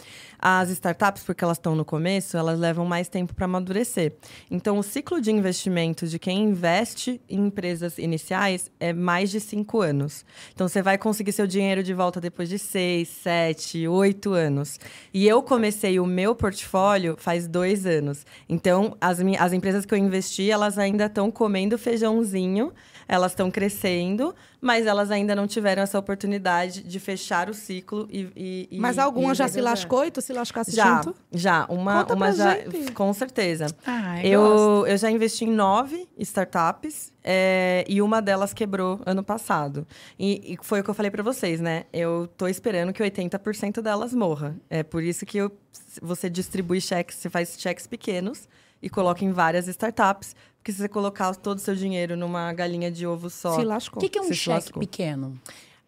[0.45, 4.13] As startups, porque elas estão no começo, elas levam mais tempo para amadurecer.
[4.51, 9.81] Então, o ciclo de investimento de quem investe em empresas iniciais é mais de cinco
[9.81, 10.25] anos.
[10.53, 14.81] Então, você vai conseguir seu dinheiro de volta depois de seis, sete, oito anos.
[15.15, 18.27] E eu comecei o meu portfólio faz dois anos.
[18.49, 22.73] Então, as, as empresas que eu investi, elas ainda estão comendo feijãozinho,
[23.09, 28.69] elas estão crescendo, mas elas ainda não tiveram essa oportunidade de fechar o ciclo e.
[28.71, 31.17] e- Mas alguma e já se lascou e tu se lascasse Já, junto?
[31.33, 31.67] já.
[31.69, 32.55] Uma, Conta uma pra já.
[32.57, 32.93] gente.
[32.93, 33.67] Com certeza.
[33.87, 34.27] Ai, gosto.
[34.27, 39.87] Eu, eu já investi em nove startups é, e uma delas quebrou ano passado.
[40.19, 41.85] E, e foi o que eu falei para vocês, né?
[41.93, 44.57] Eu tô esperando que 80% delas morra.
[44.71, 45.53] É por isso que eu-
[46.01, 48.49] você distribui cheques, você faz cheques pequenos
[48.81, 50.35] e coloca em várias startups.
[50.63, 53.57] Porque se você colocar todo o seu dinheiro numa galinha de ovo só.
[53.57, 54.01] Se O lascou.
[54.01, 54.79] que, que é um cheque lascou.
[54.81, 55.35] pequeno?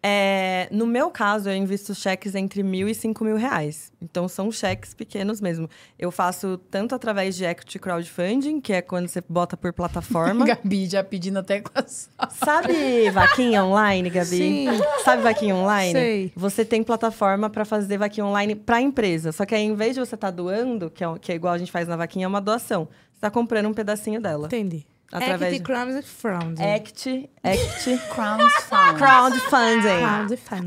[0.07, 3.91] É, no meu caso, eu invisto cheques entre mil e cinco mil reais.
[3.99, 5.67] Então, são cheques pequenos mesmo.
[5.97, 10.45] Eu faço tanto através de equity crowdfunding, que é quando você bota por plataforma.
[10.45, 12.11] Gabi já pedindo até com a sua.
[12.29, 14.25] Sabe vaquinha online, Gabi?
[14.27, 14.67] Sim.
[15.03, 15.93] Sabe vaquinha online?
[15.93, 16.31] Sei.
[16.35, 19.31] Você tem plataforma para fazer vaquinha online para empresa.
[19.31, 21.57] Só que aí, em vez de você estar doando, que é, que é igual a
[21.57, 22.87] gente faz na vaquinha, é uma doação.
[23.15, 24.47] Você está comprando um pedacinho dela.
[24.47, 24.85] Entendi.
[25.11, 26.59] Através Equity, de- Crowns e Frowns.
[26.59, 28.97] Act, act, Crowns Found.
[28.99, 30.37] crowdfunding.
[30.37, 30.65] Frowns.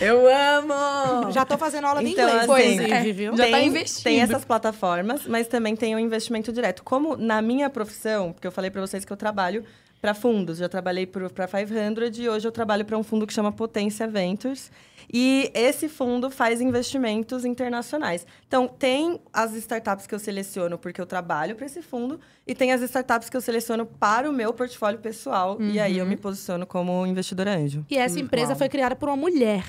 [0.00, 1.30] Eu amo!
[1.30, 3.12] Já tô fazendo aula de Então, inglês, assim, inclusive, é.
[3.12, 3.36] viu?
[3.36, 4.04] Já tá tem, investindo.
[4.04, 6.82] Tem essas plataformas, mas também tem o investimento direto.
[6.82, 9.64] Como na minha profissão, porque eu falei para vocês que eu trabalho
[10.00, 13.52] para fundos, já trabalhei para 500 e hoje eu trabalho para um fundo que chama
[13.52, 14.72] Potência Ventures.
[15.12, 18.26] E esse fundo faz investimentos internacionais.
[18.46, 22.72] Então, tem as startups que eu seleciono porque eu trabalho para esse fundo, e tem
[22.72, 25.60] as startups que eu seleciono para o meu portfólio pessoal.
[25.60, 27.84] E aí eu me posiciono como investidora anjo.
[27.88, 28.58] E essa empresa Uau.
[28.58, 29.64] foi criada por uma mulher.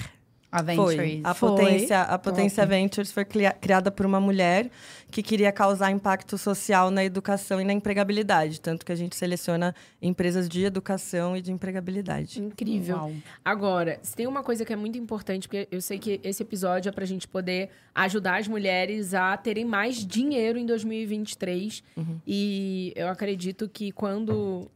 [0.75, 1.21] Foi.
[1.23, 1.49] A Foi.
[1.49, 4.69] Potência, a Potência Ventures foi cria- criada por uma mulher
[5.09, 8.59] que queria causar impacto social na educação e na empregabilidade.
[8.61, 12.41] Tanto que a gente seleciona empresas de educação e de empregabilidade.
[12.41, 12.97] Incrível.
[12.97, 13.11] Uau.
[13.43, 16.89] Agora, se tem uma coisa que é muito importante, porque eu sei que esse episódio
[16.89, 21.83] é pra gente poder ajudar as mulheres a terem mais dinheiro em 2023.
[22.25, 24.69] E eu acredito que quando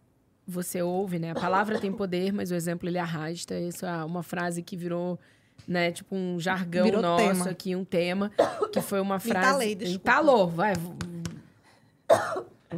[0.47, 1.31] você ouve, né?
[1.31, 3.59] A palavra tem poder, mas o exemplo ele arrasta.
[3.59, 5.19] Isso é uma frase que virou,
[5.67, 7.49] né, tipo um jargão Virou nosso tema.
[7.49, 8.31] aqui, um tema,
[8.71, 9.47] que foi uma frase.
[9.47, 10.09] Entalei, desculpa.
[10.11, 10.73] Entalou, vai.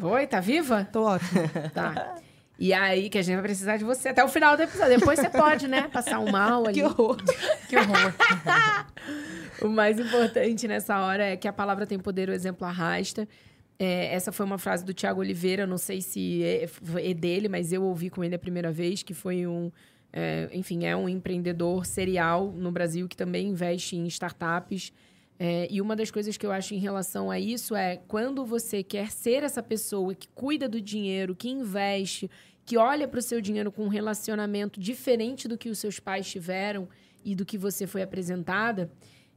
[0.01, 0.87] Oi, tá viva?
[0.91, 1.41] Tô ótimo.
[1.73, 2.15] Tá.
[2.59, 4.99] E aí que a gente vai precisar de você até o final do episódio.
[4.99, 5.87] Depois você pode, né?
[5.87, 6.73] Passar um mal ali.
[6.73, 7.17] que horror.
[7.69, 8.13] Que horror.
[9.63, 13.27] o mais importante nessa hora é que a palavra tem poder, o exemplo arrasta.
[13.79, 16.67] É, essa foi uma frase do Tiago Oliveira, não sei se é,
[16.97, 19.71] é dele, mas eu ouvi com ele a primeira vez, que foi um.
[20.11, 24.91] É, enfim, é um empreendedor serial no Brasil que também investe em startups.
[25.37, 28.83] É, e uma das coisas que eu acho em relação a isso é quando você
[28.83, 32.29] quer ser essa pessoa que cuida do dinheiro, que investe,
[32.65, 36.29] que olha para o seu dinheiro com um relacionamento diferente do que os seus pais
[36.29, 36.89] tiveram
[37.23, 38.91] e do que você foi apresentada,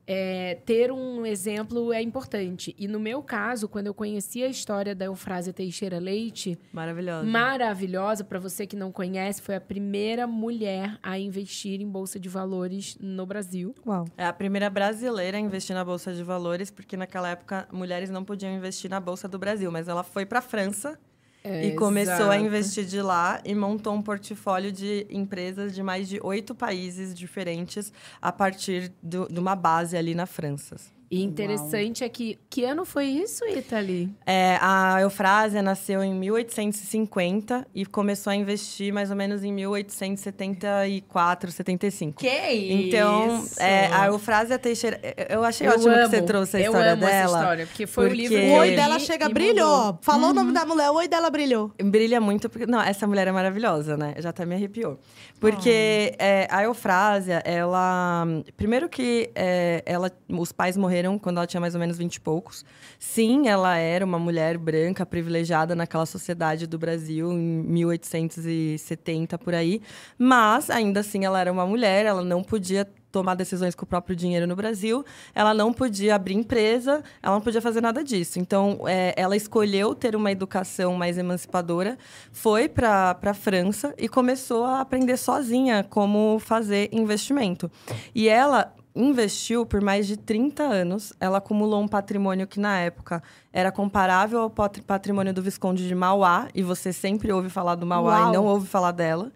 [0.06, 2.74] é, ter um exemplo é importante.
[2.78, 7.24] E no meu caso, quando eu conheci a história da Eufrásia Teixeira Leite, Maravilhosa.
[7.24, 12.28] maravilhosa, para você que não conhece, foi a primeira mulher a investir em bolsa de
[12.28, 13.74] valores no Brasil.
[13.86, 14.06] Uau.
[14.16, 18.24] É a primeira brasileira a investir na Bolsa de Valores, porque naquela época mulheres não
[18.24, 19.70] podiam investir na Bolsa do Brasil.
[19.70, 20.98] Mas ela foi para a França
[21.44, 22.44] É, e começou a exato.
[22.44, 27.92] investir de lá e montou um portfólio de empresas de mais de oito países diferentes
[28.20, 30.76] a partir do- de uma base ali na França.
[31.12, 32.38] E interessante é que.
[32.48, 34.08] Que ano foi isso, Itali?
[34.26, 41.50] É, a Eufrásia nasceu em 1850 e começou a investir mais ou menos em 1874,
[41.52, 42.18] 75.
[42.18, 43.60] Que Então, isso?
[43.60, 44.98] é, a Eufrásia Teixeira.
[45.02, 47.12] eu- Eu achei Eu ótimo amo, que você trouxe a eu história amo dela.
[47.12, 49.76] essa história, porque foi o porque- livro que O eu oi dela chega, e brilhou.
[49.86, 49.98] mudou.
[50.02, 50.34] Falou o Uhum.
[50.34, 51.70] nome da mulher, o oi dela brilhou.
[51.82, 52.64] Brilha muito, porque.
[52.66, 54.14] Não, essa mulher é maravilhosa, né?
[54.18, 54.98] Já até me arrepiou.
[55.42, 58.24] Porque é, a Eufrásia, ela.
[58.56, 62.20] Primeiro que é, ela, os pais morreram quando ela tinha mais ou menos 20 e
[62.20, 62.64] poucos.
[62.96, 69.82] Sim, ela era uma mulher branca, privilegiada naquela sociedade do Brasil, em 1870 por aí.
[70.16, 74.16] Mas, ainda assim, ela era uma mulher, ela não podia tomar decisões com o próprio
[74.16, 75.04] dinheiro no Brasil,
[75.34, 78.40] ela não podia abrir empresa, ela não podia fazer nada disso.
[78.40, 81.98] Então, é, ela escolheu ter uma educação mais emancipadora,
[82.32, 87.70] foi para a França e começou a aprender sozinha como fazer investimento.
[88.14, 93.22] E ela investiu por mais de 30 anos, ela acumulou um patrimônio que, na época,
[93.52, 97.86] era comparável ao pat- patrimônio do Visconde de Mauá, e você sempre ouve falar do
[97.86, 98.28] Mauá Uau.
[98.30, 99.32] e não ouve falar dela.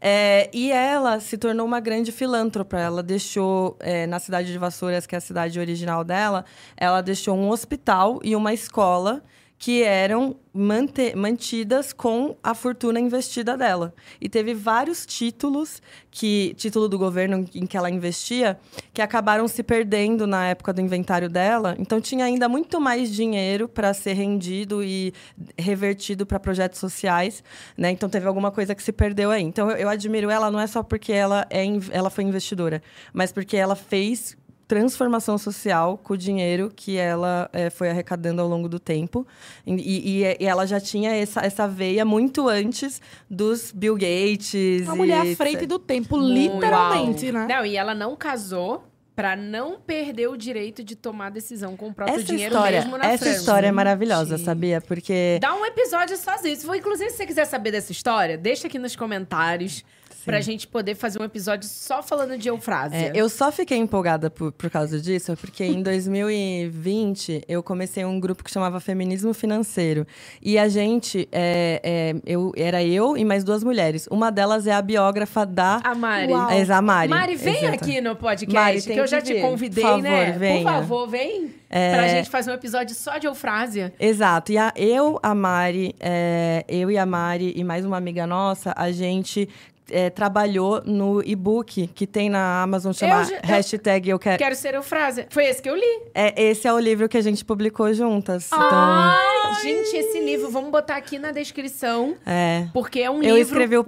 [0.00, 2.78] É, e ela se tornou uma grande filântropa.
[2.78, 6.44] Ela deixou, é, na cidade de Vassouras, que é a cidade original dela,
[6.76, 9.22] ela deixou um hospital e uma escola
[9.58, 13.92] que eram mante- mantidas com a fortuna investida dela.
[14.20, 18.58] E teve vários títulos, que título do governo em que ela investia,
[18.94, 21.74] que acabaram se perdendo na época do inventário dela.
[21.78, 25.12] Então tinha ainda muito mais dinheiro para ser rendido e
[25.58, 27.42] revertido para projetos sociais,
[27.76, 27.90] né?
[27.90, 29.42] Então teve alguma coisa que se perdeu aí.
[29.42, 32.80] Então eu, eu admiro ela não é só porque ela é ela foi investidora,
[33.12, 34.36] mas porque ela fez
[34.68, 39.26] transformação social com o dinheiro que ela eh, foi arrecadando ao longo do tempo.
[39.66, 43.00] E, e- e ela já tinha essa, essa veia muito antes
[43.30, 44.82] dos Bill Gates.
[44.82, 46.34] Uma mulher à frente do tempo, Muito.
[46.56, 47.46] literalmente, né?
[47.48, 48.84] Não, e ela não casou
[49.16, 52.96] pra não perder o direito de tomar decisão com o próprio Essa dinheiro história, mesmo
[52.98, 53.38] na essa França.
[53.40, 54.44] história é maravilhosa, Gente.
[54.46, 54.80] sabia?
[54.80, 56.56] Porque Dá um episódio sozinho.
[56.76, 59.84] Inclusive, se você quiser saber dessa história, deixa aqui nos comentários.
[60.28, 62.96] Pra gente poder fazer um episódio só falando de eufrásia.
[62.96, 68.20] É, eu só fiquei empolgada por, por causa disso, porque em 2020 eu comecei um
[68.20, 70.06] grupo que chamava Feminismo Financeiro.
[70.42, 74.06] E a gente, é, é, eu, era eu e mais duas mulheres.
[74.10, 75.80] Uma delas é a biógrafa da.
[75.82, 76.32] A Mari.
[76.32, 77.08] É, a Mari.
[77.08, 79.42] Mari, vem aqui no podcast, Mari, que eu que já te vir.
[79.42, 80.32] convidei, Por favor, né?
[80.38, 80.62] venha.
[80.64, 81.92] Por favor, vem É.
[81.94, 83.92] pra gente fazer um episódio só de eufrásia.
[83.98, 84.52] Exato.
[84.52, 88.72] E a, eu, a Mari, é, eu e a Mari e mais uma amiga nossa,
[88.76, 89.48] a gente
[89.90, 94.38] é, trabalhou no e-book que tem na Amazon chama já- eu- hashtag eu quero.
[94.38, 95.26] Quero ser eufrásia.
[95.30, 96.02] Foi esse que eu li.
[96.14, 98.48] É, esse é o livro que a gente publicou juntas.
[98.52, 99.16] Ah!
[99.50, 102.14] Então, Gente, esse livro, vamos botar aqui na descrição.
[102.26, 102.66] é.
[102.72, 103.84] Porque é um Eu livro escrevi o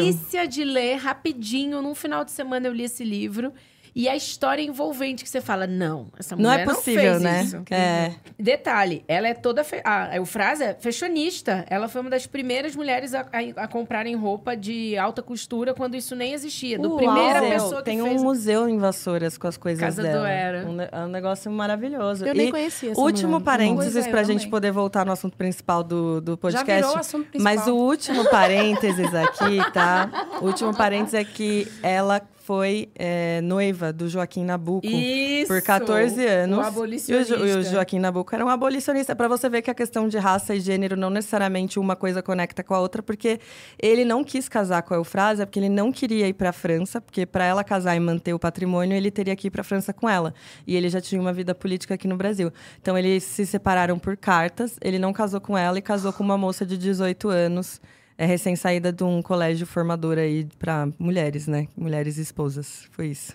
[0.00, 1.82] delícia de ler, rapidinho.
[1.82, 3.52] Num final de semana eu li esse livro.
[3.94, 7.22] E a história envolvente que você fala, não, essa Não mulher é não possível, fez
[7.22, 7.42] né?
[7.42, 7.62] isso.
[7.70, 8.12] É.
[8.38, 9.64] Detalhe, ela é toda...
[9.64, 9.80] Fe...
[9.84, 11.64] A Eufrásia é fashionista.
[11.68, 15.96] Ela foi uma das primeiras mulheres a, a- a comprarem roupa de alta costura quando
[15.96, 16.78] isso nem existia.
[16.78, 16.96] Do Uau.
[16.98, 17.50] primeira Museu.
[17.52, 18.20] pessoa que Tem fez...
[18.20, 20.28] um museu em Vassouras com as coisas Casa do dela.
[20.30, 20.66] Era.
[20.66, 22.24] Um, é um negócio maravilhoso.
[22.24, 23.44] Eu e nem conhecia essa Último mulher.
[23.44, 24.50] parênteses é, eu pra gente também.
[24.50, 26.74] poder voltar no assunto principal do, do Já podcast.
[26.74, 27.54] virou o assunto principal.
[27.56, 30.08] Mas o último parênteses aqui, tá?
[30.40, 32.20] O último parênteses é que ela
[32.50, 34.84] foi é, noiva do Joaquim Nabuco.
[34.84, 35.46] Isso!
[35.46, 36.58] Por 14 anos.
[36.58, 37.36] O E o, abolicionista.
[37.36, 39.14] Jo- o Joaquim Nabuco era um abolicionista.
[39.14, 42.64] Pra você ver que a questão de raça e gênero não necessariamente uma coisa conecta
[42.64, 43.38] com a outra, porque
[43.80, 47.24] ele não quis casar com a Eufrásia, porque ele não queria ir pra França, porque
[47.24, 50.34] pra ela casar e manter o patrimônio, ele teria que ir pra França com ela.
[50.66, 52.52] E ele já tinha uma vida política aqui no Brasil.
[52.82, 56.36] Então eles se separaram por cartas, ele não casou com ela e casou com uma
[56.36, 57.80] moça de 18 anos.
[58.20, 61.68] É recém-saída de um colégio formador aí pra mulheres, né?
[61.74, 62.86] Mulheres esposas.
[62.90, 63.32] Foi isso.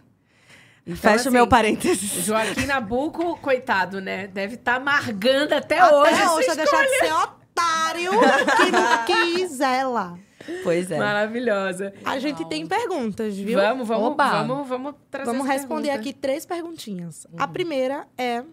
[0.86, 2.24] Então, Fecha assim, o meu O parênteses.
[2.24, 4.28] Joaquim Nabuco, coitado, né?
[4.28, 6.12] Deve estar amargando até, Até hoje.
[6.14, 9.06] hoje, essa hoje deixar de ser otário que não
[9.42, 10.20] quis ela.
[10.62, 11.00] Pois é.
[11.00, 11.92] Maravilhosa.
[12.06, 13.58] A gente tem perguntas, viu?
[13.60, 14.44] Vamos, vamos, Oba.
[14.44, 16.10] vamos, vamos trazer Vamos responder pergunta.
[16.10, 17.26] aqui três perguntinhas.
[17.40, 18.44] A primeira é: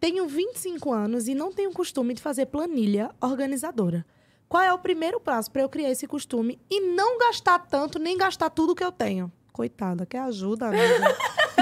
[0.00, 4.04] Tenho 25 anos e não tenho costume de fazer planilha organizadora.
[4.50, 8.18] Qual é o primeiro passo para eu criar esse costume e não gastar tanto, nem
[8.18, 9.30] gastar tudo que eu tenho?
[9.52, 11.16] Coitada, quer ajuda, amiga?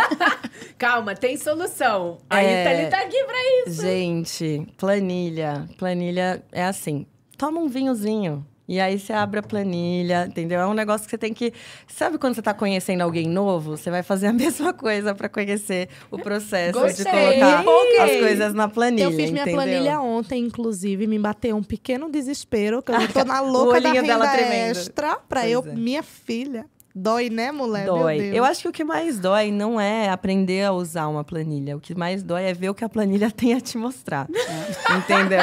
[0.79, 2.17] Calma, tem solução.
[2.31, 2.89] A É.
[2.89, 3.37] Tá aqui pra
[3.67, 3.83] isso.
[3.83, 5.69] Gente, planilha.
[5.77, 7.05] Planilha é assim:
[7.37, 8.47] toma um vinhozinho.
[8.69, 10.61] E aí você abre a planilha, entendeu?
[10.61, 11.55] É um negócio que você tem que.
[11.87, 13.77] Sabe quando você tá conhecendo alguém novo?
[13.79, 17.99] Você vai fazer a mesma coisa para conhecer o processo de Gostei, colocar empolguei.
[18.01, 19.05] as coisas na planilha.
[19.05, 19.55] eu fiz minha entendeu?
[19.63, 24.07] planilha ontem, inclusive, me bateu um pequeno desespero, que eu tô na louca da renda
[24.07, 24.77] dela tremendo.
[24.77, 25.65] extra pra Pois eu.
[25.67, 25.75] é.
[25.75, 26.67] Minha filha.
[26.95, 27.87] Dói, né, mulher?
[27.87, 28.31] Dói.
[28.35, 31.77] Eu acho que o que mais dói não é aprender a usar uma planilha.
[31.77, 34.27] O que mais dói é ver o que a planilha tem a te mostrar.
[34.97, 35.41] Entendeu?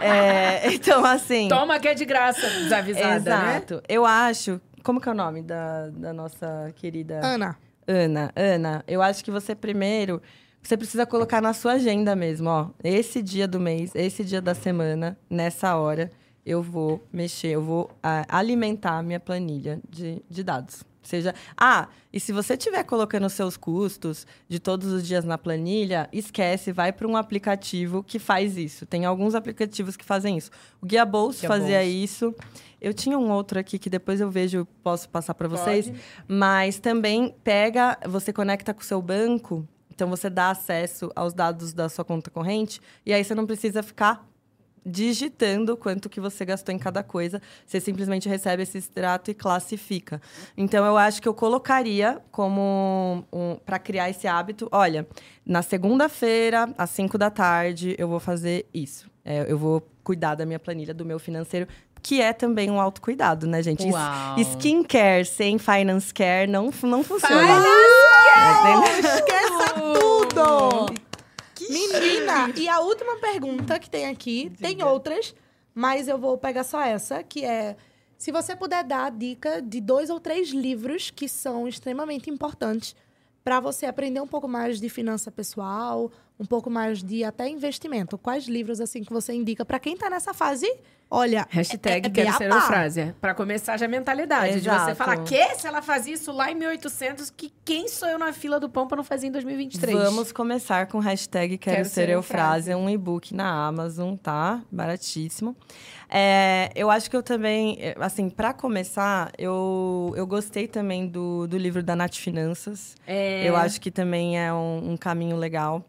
[0.00, 1.48] É, então, assim.
[1.48, 3.56] Toma que é de graça, desavisada, né?
[3.56, 3.82] Exato.
[3.88, 4.60] Eu acho.
[4.82, 7.56] Como que é o nome da, da nossa querida Ana,
[7.88, 8.30] Ana?
[8.36, 10.20] Ana, eu acho que você primeiro.
[10.62, 12.68] Você precisa colocar na sua agenda mesmo, ó.
[12.82, 16.10] Esse dia do mês, esse dia da semana, nessa hora,
[16.44, 20.84] eu vou mexer, eu vou ah, alimentar a minha planilha de, de dados.
[21.04, 21.34] Seja.
[21.54, 26.72] Ah, e se você estiver colocando seus custos de todos os dias na planilha, esquece,
[26.72, 28.86] vai para um aplicativo que faz isso.
[28.86, 30.50] Tem alguns aplicativos que fazem isso.
[30.80, 31.92] O Guia Bolso Guia fazia Bolso.
[31.92, 32.34] isso.
[32.80, 35.86] Eu tinha um outro aqui que depois eu vejo, posso passar para vocês.
[35.86, 36.00] Pode.
[36.26, 41.72] Mas também pega, você conecta com o seu banco, então você dá acesso aos dados
[41.72, 44.26] da sua conta corrente, e aí você não precisa ficar
[44.84, 47.40] digitando quanto que você gastou em cada coisa.
[47.66, 50.20] Você simplesmente recebe esse extrato e classifica.
[50.56, 55.06] Então eu acho que eu colocaria como um, para criar esse hábito, olha,
[55.44, 59.10] na segunda-feira, às 5 da tarde, eu vou fazer isso.
[59.24, 61.66] É, eu vou cuidar da minha planilha, do meu financeiro,
[62.02, 63.86] que é também um autocuidado, né, gente?
[63.86, 64.38] Uau.
[64.38, 67.62] Skincare sem finance care não, não funciona.
[68.36, 71.13] Oh, esqueça tudo!
[71.70, 75.34] Menina, e a última pergunta que tem aqui, tem outras,
[75.74, 77.76] mas eu vou pegar só essa, que é
[78.16, 82.94] se você puder dar a dica de dois ou três livros que são extremamente importantes
[83.42, 88.18] para você aprender um pouco mais de finança pessoal, um pouco mais de até investimento.
[88.18, 90.66] Quais livros assim que você indica para quem tá nessa fase?
[91.10, 92.56] Olha, Hashtag é- é quero ser beabá.
[92.56, 93.16] eufrásia.
[93.20, 94.60] Pra começar já a mentalidade.
[94.60, 98.18] De você falar, que se ela fazia isso lá em 1800, que quem sou eu
[98.18, 99.96] na fila do pão pra não fazer em 2023?
[99.96, 104.62] Vamos começar com hashtag Quero, Quero Ser Ser Eufrásia, um e-book na Amazon, tá?
[104.72, 105.54] Baratíssimo.
[106.08, 111.46] É, eu acho que eu também, é, assim, para começar, eu, eu gostei também do,
[111.46, 112.96] do livro da Nath Finanças.
[113.06, 113.48] É...
[113.48, 115.84] Eu acho que também é um, um caminho legal.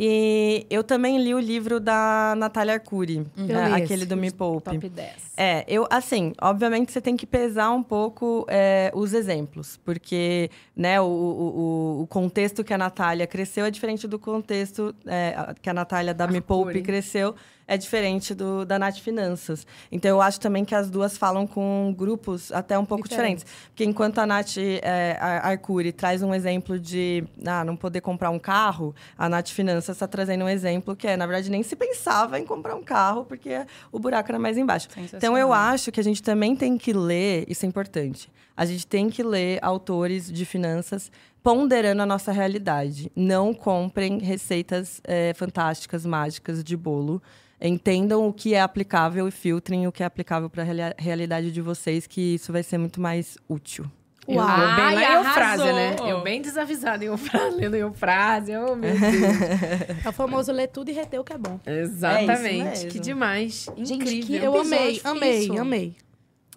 [0.00, 4.30] E eu também li o livro da Natália Arcuri, Eu é, li aquele do Me
[4.30, 4.70] Poupe.
[4.70, 5.10] Top 10.
[5.36, 11.00] É, eu, assim, obviamente você tem que pesar um pouco é, os exemplos, porque né,
[11.00, 15.74] o, o, o- contexto que a Natália cresceu é diferente do contexto é, que a
[15.74, 16.82] Natália da Me Poupe Arcuri.
[16.84, 17.34] cresceu,
[17.68, 19.66] é diferente do da Nath Finanças.
[19.92, 23.44] Então, eu acho também que as duas falam com grupos até um pouco Diferentes.
[23.44, 23.68] diferentes.
[23.68, 28.30] Porque enquanto a Nath é, Ar- Arcuri traz um exemplo de ah, não poder comprar
[28.30, 31.76] um carro, a Nath Finanças está trazendo um exemplo que é, na verdade, nem se
[31.76, 34.88] pensava em comprar um carro, porque o buraco era mais embaixo.
[35.14, 38.86] Então, eu acho que a gente também tem que ler, isso é importante, a gente
[38.86, 41.12] tem que ler autores de finanças
[41.48, 43.10] ponderando a nossa realidade.
[43.16, 47.22] Não comprem receitas eh, fantásticas, mágicas de bolo.
[47.58, 51.62] Entendam o que é aplicável e filtrem o que é aplicável para a realidade de
[51.62, 53.90] vocês, que isso vai ser muito mais útil.
[54.28, 54.46] Uau.
[54.46, 55.66] eu bem lá em Ai, arrasou!
[55.72, 55.96] né?
[56.06, 58.54] Eu bem desavisada em Eufrase, lendo Eufrase.
[58.54, 59.00] Oh, meu Deus.
[60.04, 61.58] É o famoso ler tudo e reter o que é bom.
[61.66, 62.62] Exatamente.
[62.62, 62.90] mesmo.
[62.90, 63.70] que demais.
[63.78, 64.26] Gente, Incrível.
[64.26, 65.96] que Eu amei, amei, amei.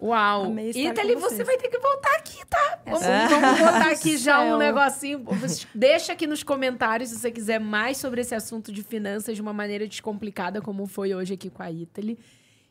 [0.02, 0.46] Uau.
[0.46, 2.78] Amei com você vai ter que voltar aqui, tá?
[2.84, 3.28] Vamos, É.
[3.28, 5.24] vamos botar aqui já um negocinho.
[5.72, 9.52] Deixa aqui nos comentários se você quiser mais sobre esse assunto de finanças de uma
[9.52, 12.18] maneira descomplicada, como foi hoje aqui com a Italy.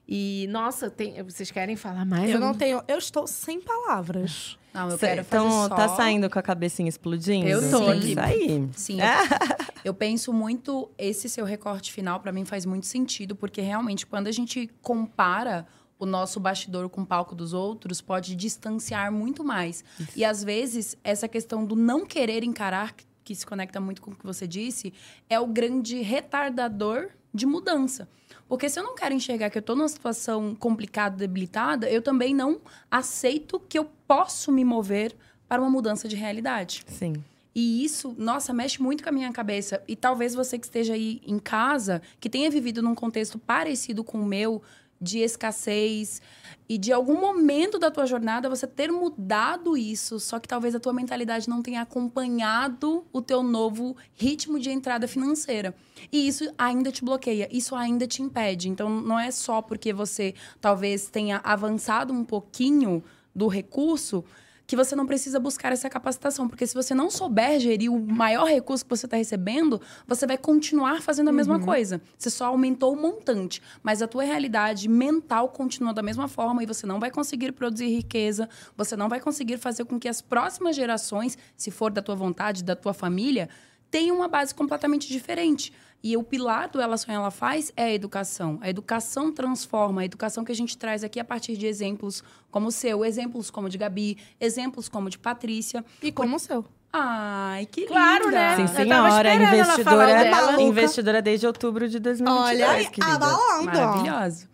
[0.07, 2.29] E, nossa, tem- vocês querem falar mais?
[2.29, 2.83] Eu não tenho.
[2.85, 4.57] Eu estou sem palavras.
[4.73, 5.75] Não, eu Cê- quero fazer então, só...
[5.75, 7.47] tá saindo com a cabecinha explodindo?
[7.47, 7.99] Eu tô aqui.
[8.09, 8.69] que sair.
[8.73, 9.05] Sim, eu,
[9.85, 14.27] eu penso muito, esse seu recorte final pra mim faz muito sentido, porque realmente quando
[14.27, 15.65] a gente compara
[16.01, 19.83] o nosso bastidor com o palco dos outros, pode distanciar muito mais.
[20.15, 24.11] E às vezes, essa questão do não querer encarar, que- que se conecta muito com
[24.11, 24.91] o que você disse,
[25.29, 28.09] é o grande retardador de mudança.
[28.49, 32.33] Porque se eu não quero enxergar que eu tô numa situação complicada, debilitada, eu também
[32.33, 35.15] não aceito que eu posso me mover
[35.47, 36.83] para uma mudança de realidade.
[36.87, 37.13] Sim.
[37.53, 39.83] E isso, nossa, mexe muito com a minha cabeça.
[39.87, 44.19] E talvez você que esteja aí em casa, que tenha vivido num contexto parecido com
[44.21, 44.61] o meu,
[45.01, 46.21] de escassez,
[46.69, 50.79] e de algum momento da tua jornada você ter mudado isso, só que talvez a
[50.79, 55.75] tua mentalidade não tenha acompanhado o teu novo ritmo de entrada financeira.
[56.09, 58.69] E isso ainda te bloqueia, isso ainda te impede.
[58.69, 63.03] Então não é só porque você talvez tenha avançado um pouquinho
[63.35, 64.23] do recurso
[64.71, 66.47] que você não precisa buscar essa capacitação.
[66.47, 70.37] Porque se você não souber gerir o maior recurso que você está recebendo, você vai
[70.37, 72.01] continuar fazendo a mesma coisa.
[72.17, 73.61] Você só aumentou o montante.
[73.83, 77.87] Mas a tua realidade mental continua da mesma forma e você não vai conseguir produzir
[77.87, 78.47] riqueza,
[78.77, 82.63] você não vai conseguir fazer com que as próximas gerações, se for da tua vontade,
[82.63, 83.49] da tua família,
[83.89, 85.73] tenham uma base completamente diferente.
[86.03, 88.57] E o pilar do Ela Sonha, Ela Faz é a educação.
[88.61, 90.01] A educação transforma.
[90.01, 93.51] A educação que a gente traz aqui a partir de exemplos como o seu, exemplos
[93.51, 95.85] como o de Gabi, exemplos como o de Patrícia.
[96.01, 96.65] E como o seu.
[96.91, 98.37] Ai, que Claro, linda.
[98.37, 98.55] né?
[98.57, 99.33] Sim, senhora.
[99.35, 100.31] Investidora.
[100.31, 100.61] Maluca.
[100.63, 103.13] investidora desde outubro de 2022, Olha, querida.
[103.15, 103.65] abalando.
[103.65, 104.49] Maravilhoso.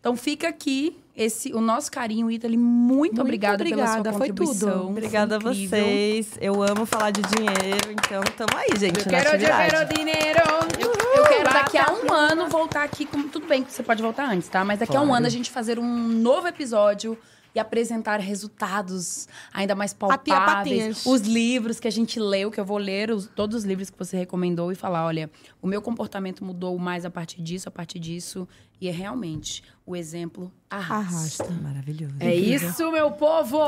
[0.00, 2.56] Então fica aqui esse o nosso carinho, Italy.
[2.56, 4.70] Muito, Muito obrigada, pela sua obrigada, foi contribuição.
[4.78, 4.88] tudo.
[4.90, 6.38] Obrigada a vocês.
[6.40, 8.98] Eu amo falar de dinheiro, então tamo aí, gente.
[9.00, 10.38] Eu quero, eu dinheiro.
[11.16, 13.28] Eu quero daqui a um ano voltar aqui com.
[13.28, 14.64] Tudo bem que você pode voltar antes, tá?
[14.64, 15.18] Mas daqui a um Claro.
[15.18, 17.18] ano a gente fazer um novo episódio
[17.54, 21.04] e apresentar resultados ainda mais palpáveis.
[21.06, 23.98] Os livros que a gente leu, que eu vou ler os- todos os livros que
[23.98, 27.98] você recomendou e falar: olha, o meu comportamento mudou mais a partir disso, a partir
[27.98, 28.46] disso.
[28.80, 31.44] E é realmente o exemplo arrasta.
[31.44, 31.62] Arrasta.
[31.62, 32.14] Maravilhoso.
[32.20, 33.58] É isso, meu povo!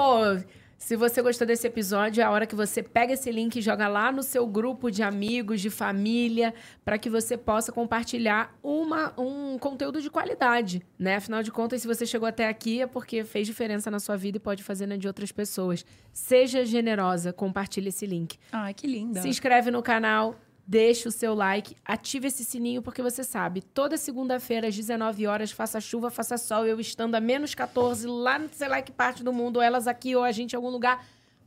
[0.77, 3.87] Se você gostou desse episódio, é a hora que você pega esse link e joga
[3.87, 6.55] lá no seu grupo de amigos, de família,
[6.85, 11.17] para que você possa compartilhar uma, um conteúdo de qualidade, né?
[11.17, 14.39] Afinal de contas, se você chegou até aqui é porque fez diferença na sua vida
[14.39, 15.85] e pode fazer na de outras pessoas.
[16.15, 18.39] Seja generosa, compartilhe esse link.
[18.51, 19.21] Ai, que linda.
[19.21, 20.35] Se inscreve no canal,
[20.71, 25.51] deixa o seu like, ative esse sininho, porque você sabe, toda segunda-feira, às 19 horas,
[25.51, 29.25] faça chuva, faça sol, eu estando a menos 14, lá no sei lá que parte
[29.25, 31.05] do mundo, ou elas aqui, ou a gente em algum lugar.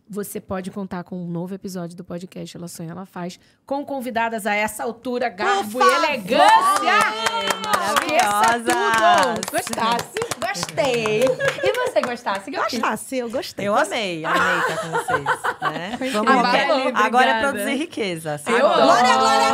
[0.10, 4.46] Você pode contar com um novo episódio do podcast Ela Sonha, Ela Faz, com convidadas
[4.46, 6.44] a essa altura, garbo e elegância!
[8.64, 9.52] Tudo!
[9.52, 10.20] Gostasse?
[10.40, 11.24] Gostei.
[11.24, 12.52] E você gostasse?
[12.52, 13.68] Gostasse, eu gostei.
[13.68, 15.24] Eu amei, amei estar com vocês.
[15.62, 15.98] Né?
[16.12, 16.52] Vamos incrível.
[16.52, 16.92] ver.
[16.92, 18.42] Vale, Agora é produzir riqueza.
[18.46, 18.84] Eu Agora.
[18.84, 19.54] Glória, glória,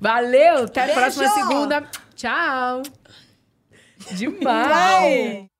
[0.00, 0.64] Valeu!
[0.64, 1.84] Até a próxima segunda.
[2.14, 2.82] Tchau!
[4.12, 5.55] Demais!